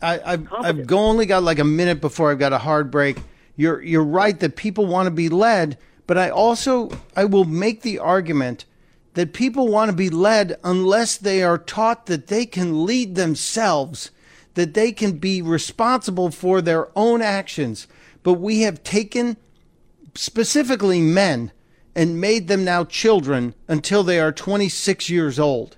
I, 0.00 0.20
I've, 0.32 0.52
I've 0.52 0.92
only 0.92 1.26
got 1.26 1.42
like 1.42 1.58
a 1.58 1.64
minute 1.64 2.00
before 2.00 2.30
I've 2.30 2.38
got 2.38 2.52
a 2.52 2.58
hard 2.58 2.90
break. 2.90 3.18
You're 3.56 3.82
you're 3.82 4.04
right 4.04 4.38
that 4.38 4.54
people 4.56 4.86
want 4.86 5.06
to 5.06 5.10
be 5.10 5.28
led, 5.28 5.76
but 6.06 6.16
I 6.16 6.30
also 6.30 6.90
I 7.16 7.24
will 7.24 7.44
make 7.44 7.82
the 7.82 7.98
argument 7.98 8.64
that 9.14 9.32
people 9.32 9.66
want 9.66 9.90
to 9.90 9.96
be 9.96 10.10
led 10.10 10.56
unless 10.62 11.16
they 11.16 11.42
are 11.42 11.58
taught 11.58 12.06
that 12.06 12.28
they 12.28 12.46
can 12.46 12.86
lead 12.86 13.16
themselves, 13.16 14.12
that 14.54 14.74
they 14.74 14.92
can 14.92 15.18
be 15.18 15.42
responsible 15.42 16.30
for 16.30 16.62
their 16.62 16.96
own 16.96 17.20
actions. 17.20 17.88
But 18.22 18.34
we 18.34 18.60
have 18.60 18.84
taken 18.84 19.36
specifically 20.14 21.00
men 21.00 21.50
and 21.96 22.20
made 22.20 22.46
them 22.46 22.64
now 22.64 22.84
children 22.84 23.54
until 23.66 24.04
they 24.04 24.20
are 24.20 24.30
26 24.30 25.10
years 25.10 25.40
old 25.40 25.77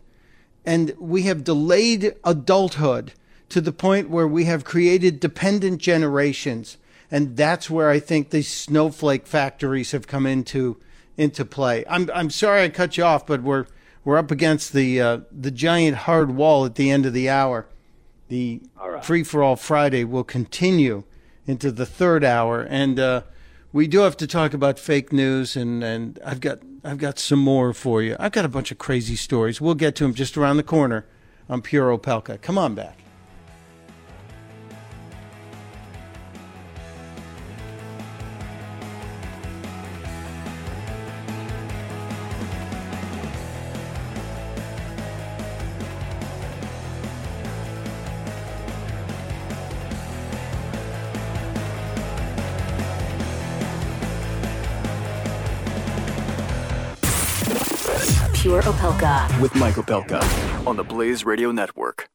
and 0.65 0.95
we 0.99 1.23
have 1.23 1.45
delayed 1.45 2.15
adulthood 2.25 3.13
to 3.49 3.61
the 3.61 3.73
point 3.73 4.11
where 4.11 4.29
we 4.29 4.45
have 4.45 4.65
created 4.65 5.21
dependent 5.21 5.81
generations 5.81 6.77
and 7.11 7.37
that's 7.37 7.69
where 7.69 7.91
I 7.91 7.99
think 7.99 8.31
these 8.31 8.49
snowflake 8.49 9.27
factories 9.27 9.93
have 9.93 10.07
come 10.07 10.27
into 10.27 10.77
into 11.17 11.45
play. 11.45 11.85
I'm 11.89 12.09
I'm 12.15 12.31
sorry 12.31 12.63
I 12.63 12.69
cut 12.69 12.97
you 12.97 13.05
off, 13.05 13.27
but 13.27 13.43
we're 13.43 13.67
we're 14.05 14.17
up 14.17 14.31
against 14.31 14.73
the 14.73 15.01
uh, 15.01 15.21
the 15.33 15.51
giant 15.51 15.99
hard 15.99 16.35
wall 16.37 16.65
at 16.65 16.77
the 16.77 16.91
end 16.91 17.07
of 17.07 17.13
the 17.13 17.29
hour. 17.29 17.67
The 18.29 18.63
free 19.03 19.25
for 19.25 19.43
all 19.43 19.57
Friday 19.57 20.05
will 20.05 20.25
continue 20.25 21.03
into 21.47 21.73
the 21.73 21.87
third 21.87 22.25
hour, 22.25 22.63
and 22.63 23.01
uh, 23.01 23.23
we 23.73 23.89
do 23.89 24.01
have 24.01 24.17
to 24.19 24.27
talk 24.27 24.55
about 24.55 24.79
fake 24.79 25.13
news, 25.13 25.57
and, 25.57 25.83
and 25.83 26.19
I've 26.25 26.41
got 26.41 26.61
I've 26.83 26.99
got 26.99 27.19
some 27.19 27.39
more 27.39 27.75
for 27.75 28.03
you. 28.03 28.17
I've 28.19 28.33
got 28.33 28.45
a 28.45 28.49
bunch 28.49 28.71
of 28.71 28.79
crazy 28.79 29.17
stories. 29.17 29.61
We'll 29.61 29.75
get 29.75 29.95
to 29.97 30.05
them 30.05 30.15
just 30.15 30.37
around 30.37 30.57
the 30.57 30.63
corner 30.63 31.05
on 31.49 31.61
Pure 31.61 31.99
Opelka. 31.99 32.41
Come 32.41 32.57
on 32.57 32.75
back. 32.75 32.99
With 59.41 59.55
Michael 59.55 59.83
Opelka 59.85 60.67
on 60.67 60.77
the 60.77 60.85
Blaze 60.85 61.25
Radio 61.25 61.51
Network. 61.51 62.11